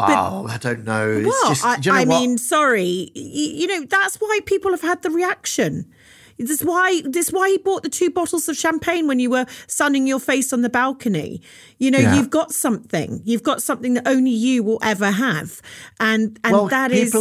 [0.00, 1.10] oh, I don't know.
[1.10, 4.80] It's well, just, I, you know I mean, sorry, you know that's why people have
[4.80, 5.90] had the reaction.
[6.38, 9.28] This is why this is why he bought the two bottles of champagne when you
[9.28, 11.42] were sunning your face on the balcony.
[11.78, 12.16] You know, Yeah.
[12.16, 13.20] you've got something.
[13.24, 15.60] You've got something that only you will ever have,
[15.98, 17.12] and and well, that is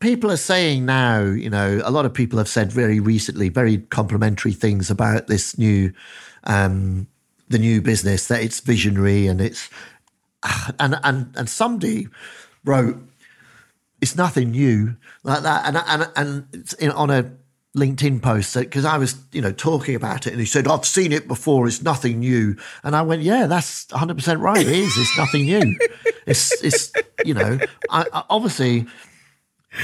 [0.00, 1.20] people are saying now.
[1.20, 5.56] You know, a lot of people have said very recently very complimentary things about this
[5.56, 5.92] new,
[6.44, 7.06] um,
[7.48, 9.70] the new business that it's visionary and it's,
[10.80, 12.08] and and and somebody
[12.64, 13.00] wrote,
[14.00, 17.30] it's nothing new like that, and and and it's in, on a.
[17.76, 21.12] LinkedIn post because I was, you know, talking about it, and he said, "I've seen
[21.12, 21.68] it before.
[21.68, 24.66] It's nothing new." And I went, "Yeah, that's 100 percent right.
[24.66, 24.98] It is.
[24.98, 25.78] It's nothing new.
[26.26, 26.92] It's, it's,
[27.24, 28.86] you know, I, I, obviously,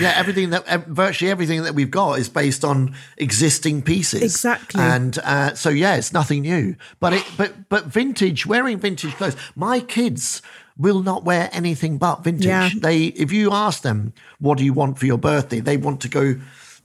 [0.00, 4.22] yeah, everything that virtually everything that we've got is based on existing pieces.
[4.22, 4.80] Exactly.
[4.80, 6.76] And uh, so yeah, it's nothing new.
[7.00, 9.36] But it but but vintage wearing vintage clothes.
[9.54, 10.42] My kids
[10.76, 12.46] will not wear anything but vintage.
[12.46, 12.70] Yeah.
[12.76, 16.08] They if you ask them what do you want for your birthday, they want to
[16.08, 16.36] go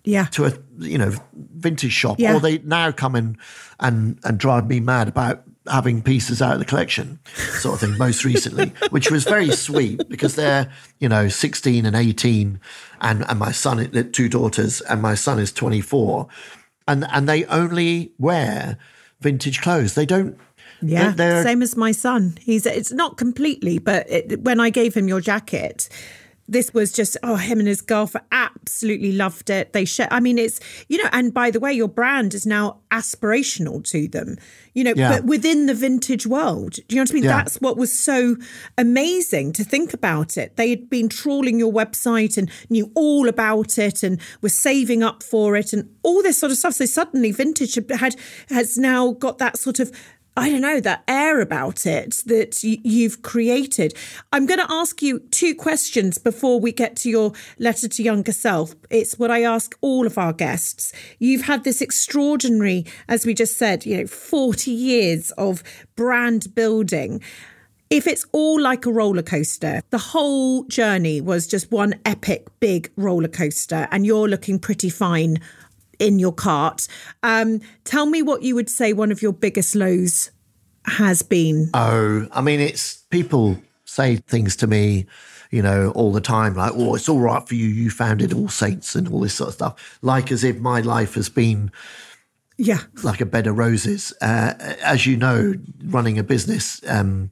[0.04, 0.26] yeah.
[0.26, 2.36] to a you know vintage shop Yeah.
[2.36, 3.38] or they now come in
[3.80, 7.20] and and drive me mad about having pieces out of the collection
[7.60, 11.96] sort of thing most recently which was very sweet because they're you know 16 and
[11.96, 12.60] 18
[13.02, 13.78] and and my son
[14.12, 16.28] two daughters and my son is 24
[16.88, 18.78] and and they only wear
[19.20, 20.36] vintage clothes they don't
[20.82, 22.38] Yeah, they're, they're- same as my son.
[22.42, 25.90] He's it's not completely, but it, when I gave him your jacket,
[26.52, 29.74] this was just oh him and his girlfriend absolutely loved it.
[29.74, 30.08] They share.
[30.12, 30.60] I mean, it's
[30.90, 34.36] you know, and by the way, your brand is now aspirational to them.
[34.74, 35.14] You know, Yeah.
[35.14, 37.24] but within the vintage world, do you know what I mean?
[37.24, 37.38] Yeah.
[37.38, 38.36] That's what was so
[38.78, 40.56] amazing to think about it.
[40.58, 45.24] They had been trawling your website and knew all about it and were saving up
[45.24, 46.74] for it and all this sort of stuff.
[46.76, 48.16] So suddenly, vintage had
[48.50, 49.92] has now got that sort of
[50.38, 53.94] I don't know, that air about it that you've created.
[54.32, 58.32] I'm going to ask you two questions before we get to your letter to younger
[58.32, 58.74] self.
[58.90, 60.94] It's what I ask all of our guests.
[61.20, 65.64] You've had this extraordinary, as we just said, you know, 40 years of
[65.98, 67.22] brand building.
[67.90, 72.90] If it's all like a roller coaster, the whole journey was just one epic big
[72.96, 75.42] roller coaster, and you're looking pretty fine
[76.02, 76.88] in your cart.
[77.24, 80.32] Um, tell me what you would say one of your biggest lows
[80.86, 81.70] has been.
[81.74, 85.06] Oh, I mean, it's people say things to me,
[85.52, 87.68] you know, all the time, like, oh, it's all right for you.
[87.68, 90.00] You founded All Saints and all this sort of stuff.
[90.02, 91.72] Like as if my life has been
[92.58, 92.80] yeah.
[93.04, 94.12] like a bed of roses.
[94.22, 94.54] Uh,
[94.84, 95.54] as you know,
[95.86, 97.30] running a business, um,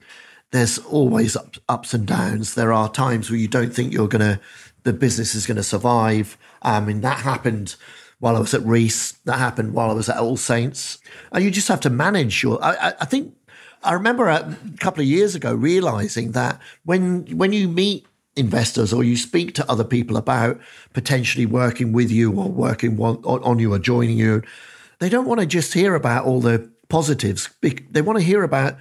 [0.52, 2.54] there's always ups, ups and downs.
[2.54, 4.40] There are times where you don't think you're going to,
[4.84, 6.38] the business is going to survive.
[6.62, 7.76] I mean, that happened
[8.20, 9.14] while I was at Reiss.
[9.26, 11.00] That happened while I was at All Saints.
[11.32, 13.34] And you just have to manage your, I, I think
[13.84, 18.06] I remember a couple of years ago realizing that when when you meet
[18.36, 20.60] investors or you speak to other people about
[20.94, 24.44] potentially working with you or working on, on you or joining you,
[25.00, 27.50] they don't want to just hear about all the positives.
[27.62, 28.76] They want to hear about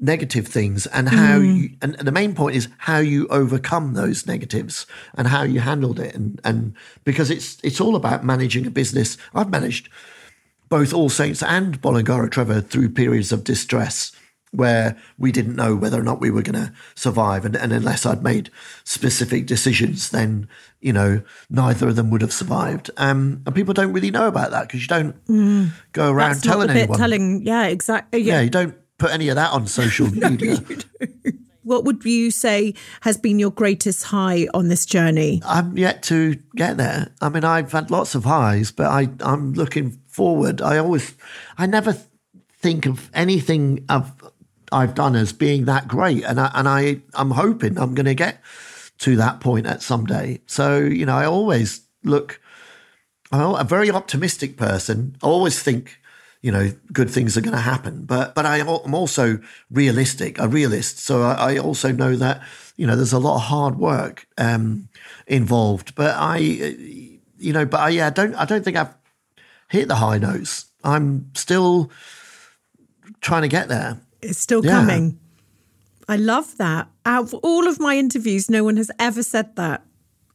[0.00, 1.56] negative things and how mm.
[1.56, 5.58] you, and, and the main point is how you overcome those negatives and how you
[5.58, 6.72] handled it and and
[7.02, 9.88] because it's it's all about managing a business i've managed
[10.68, 14.12] both all saints and Bolongaro Trevor through periods of distress
[14.50, 17.44] where we didn't know whether or not we were going to survive.
[17.44, 18.50] And, and, unless I'd made
[18.84, 20.48] specific decisions, then,
[20.80, 22.90] you know, neither of them would have survived.
[22.96, 25.70] Um, and people don't really know about that because you don't mm.
[25.92, 26.98] go around That's telling anyone.
[26.98, 28.22] Telling, yeah, exactly.
[28.22, 28.34] Yeah.
[28.34, 28.40] yeah.
[28.40, 30.58] you don't put any of that on social media.
[31.62, 35.40] what would you say has been your greatest high on this journey?
[35.44, 37.08] I'm yet to get there.
[37.20, 40.60] I mean, I've had lots of highs, but I, I'm looking forward.
[40.60, 41.14] I always,
[41.56, 41.92] I never
[42.60, 44.12] think of anything I've,
[44.72, 48.14] I've done as being that great, and I, and I I'm hoping I'm going to
[48.14, 48.40] get
[48.98, 50.40] to that point at some day.
[50.46, 52.40] So you know, I always look.
[53.30, 55.16] I'm a very optimistic person.
[55.22, 55.97] I always think,
[56.40, 58.04] you know, good things are going to happen.
[58.04, 59.38] But but I, am also
[59.70, 60.98] realistic, a realist.
[60.98, 62.42] So I, I, also know that
[62.76, 64.88] you know there's a lot of hard work um,
[65.26, 65.94] involved.
[65.94, 68.94] But I, you know, but I, yeah, I don't I don't think I've
[69.68, 70.66] hit the high notes.
[70.84, 71.90] I'm still
[73.20, 74.00] trying to get there.
[74.22, 74.72] It's still yeah.
[74.72, 75.18] coming.
[76.08, 76.88] I love that.
[77.04, 79.82] Out of all of my interviews, no one has ever said that.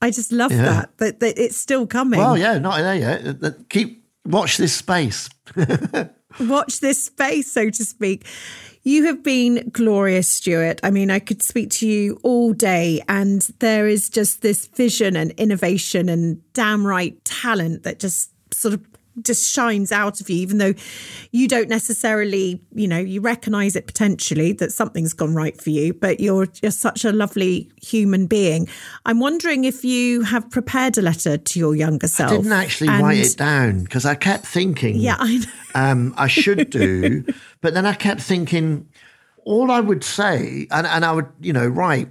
[0.02, 0.64] I just love yeah.
[0.64, 2.20] that, that, that it's still coming.
[2.20, 3.70] Well, yeah, not there yet.
[3.70, 5.30] Keep watch this space.
[6.40, 8.26] watch this space, so to speak.
[8.84, 10.82] You have been glorious, Stuart.
[10.84, 15.16] I mean, I could speak to you all day, and there is just this vision
[15.16, 20.38] and innovation and damn right talent that just sort of just shines out of you,
[20.38, 20.74] even though
[21.32, 25.94] you don't necessarily, you know, you recognize it potentially that something's gone right for you,
[25.94, 28.68] but you're just such a lovely human being.
[29.06, 32.32] I'm wondering if you have prepared a letter to your younger self.
[32.32, 35.46] I didn't actually and, write it down because I kept thinking, yeah, I, know.
[35.76, 37.26] Um, I should do,
[37.62, 38.88] but then I kept thinking,
[39.44, 42.10] all I would say, and, and I would, you know, write,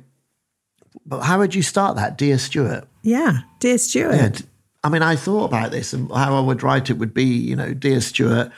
[1.07, 2.89] but how would you start that, dear Stuart?
[3.03, 4.15] Yeah, dear Stuart.
[4.15, 4.47] Yeah,
[4.85, 7.55] I mean, I thought about this and how I would write it would be, you
[7.55, 8.51] know, dear Stuart.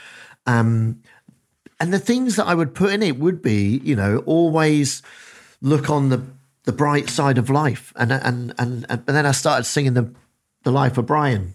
[0.47, 1.03] Um,
[1.81, 5.03] and the things that I would put in it would be, you know, always
[5.61, 6.23] look on the
[6.65, 7.93] the bright side of life.
[7.97, 10.11] And and and, and then I started singing the
[10.63, 11.55] the Life of Brian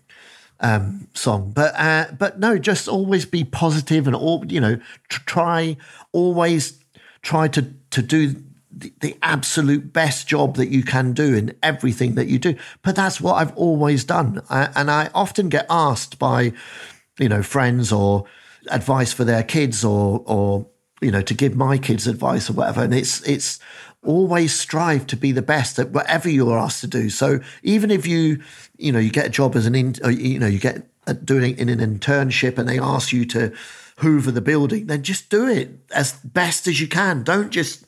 [0.60, 1.52] um, song.
[1.52, 5.78] But uh, but no, just always be positive and all, you know, try
[6.12, 6.80] always
[7.22, 8.36] try to to do
[8.72, 12.56] the, the, absolute best job that you can do in everything that you do.
[12.84, 14.42] But that's what I've always done.
[14.50, 16.54] I, and I often get asked by,
[17.18, 18.26] you know, friends or
[18.70, 20.68] advice for their kids or, or,
[21.02, 22.84] you know, to give my kids advice or whatever.
[22.84, 23.60] And it's, it's,
[24.04, 27.10] always strive to be the best at whatever you're asked to do.
[27.10, 28.42] So even if you,
[28.78, 31.52] you know, you get a job as an, in, you know, you get uh, doing
[31.52, 33.54] it in an internship and they ask you to
[33.98, 37.24] hoover the building, then just do it as best as you can.
[37.24, 37.86] Don't just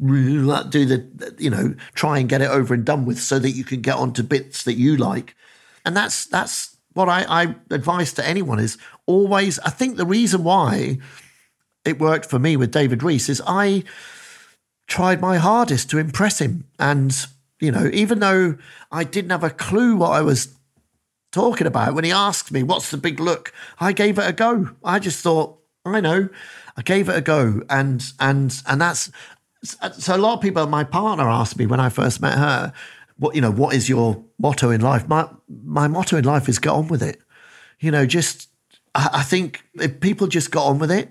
[0.00, 3.64] do the you know try and get it over and done with so that you
[3.64, 5.34] can get onto bits that you like.
[5.84, 8.76] And that's that's what I, I advise to anyone is
[9.06, 10.98] always i think the reason why
[11.84, 13.84] it worked for me with David Reiss is i
[14.88, 16.64] tried my hardest to impress him.
[16.78, 17.14] And
[17.60, 18.56] you know even though
[18.90, 20.56] i didn't have a clue what i was
[21.30, 23.52] talking about when he asked me what's the big look?
[23.78, 24.70] I gave it a go.
[24.84, 26.28] I just thought i know.
[26.76, 29.10] I gave it a go, and and and that's
[29.80, 32.72] Uh, so a lot of people, my partner asked me when I first met her,
[33.16, 35.08] what you know, what is your motto in life?
[35.08, 37.20] My my motto in life is get on with it.
[37.80, 38.48] You know, just
[38.94, 41.10] I, I think if people just got on with it,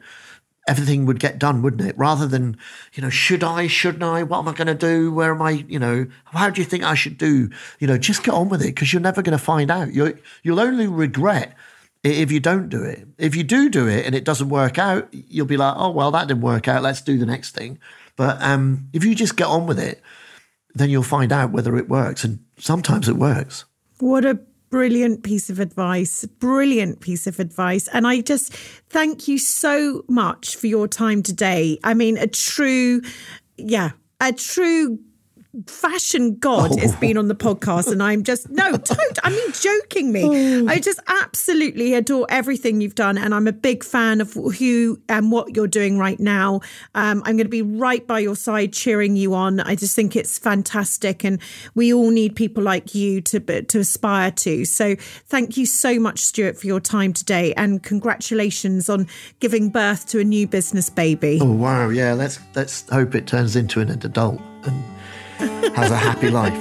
[0.67, 1.97] everything would get done, wouldn't it?
[1.97, 2.57] Rather than,
[2.93, 4.23] you know, should I, shouldn't I?
[4.23, 5.11] What am I going to do?
[5.11, 5.65] Where am I?
[5.67, 7.49] You know, how do you think I should do?
[7.79, 9.93] You know, just get on with it because you're never going to find out.
[9.93, 11.55] You you'll only regret
[12.03, 13.07] if you don't do it.
[13.17, 16.11] If you do do it and it doesn't work out, you'll be like, oh well,
[16.11, 16.83] that didn't work out.
[16.83, 17.79] Let's do the next thing.
[18.17, 20.01] But um, if you just get on with it,
[20.75, 22.23] then you'll find out whether it works.
[22.25, 23.63] And sometimes it works.
[23.99, 24.39] What a
[24.69, 26.25] brilliant piece of advice.
[26.25, 27.87] Brilliant piece of advice.
[27.93, 28.53] And I just
[28.89, 31.79] thank you so much for your time today.
[31.83, 33.01] I mean, a true,
[33.57, 34.99] yeah, a true
[35.65, 36.77] fashion god oh.
[36.77, 40.23] has been on the podcast and i'm just no don't i mean joking me.
[40.23, 40.67] Oh.
[40.67, 45.31] i just absolutely adore everything you've done and i'm a big fan of who and
[45.31, 46.61] what you're doing right now.
[46.95, 49.59] Um, i'm going to be right by your side cheering you on.
[49.59, 51.39] I just think it's fantastic and
[51.75, 54.65] we all need people like you to to aspire to.
[54.65, 54.95] So
[55.25, 59.07] thank you so much stuart for your time today and congratulations on
[59.39, 61.39] giving birth to a new business baby.
[61.41, 61.89] Oh wow.
[61.89, 64.83] Yeah let's let's hope it turns into an adult and
[65.37, 66.55] has a happy life.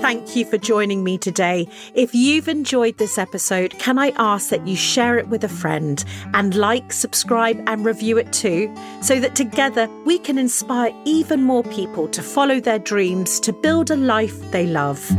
[0.00, 1.66] Thank you for joining me today.
[1.94, 6.04] If you've enjoyed this episode, can I ask that you share it with a friend
[6.32, 8.72] and like, subscribe, and review it too,
[9.02, 13.90] so that together we can inspire even more people to follow their dreams to build
[13.90, 15.10] a life they love.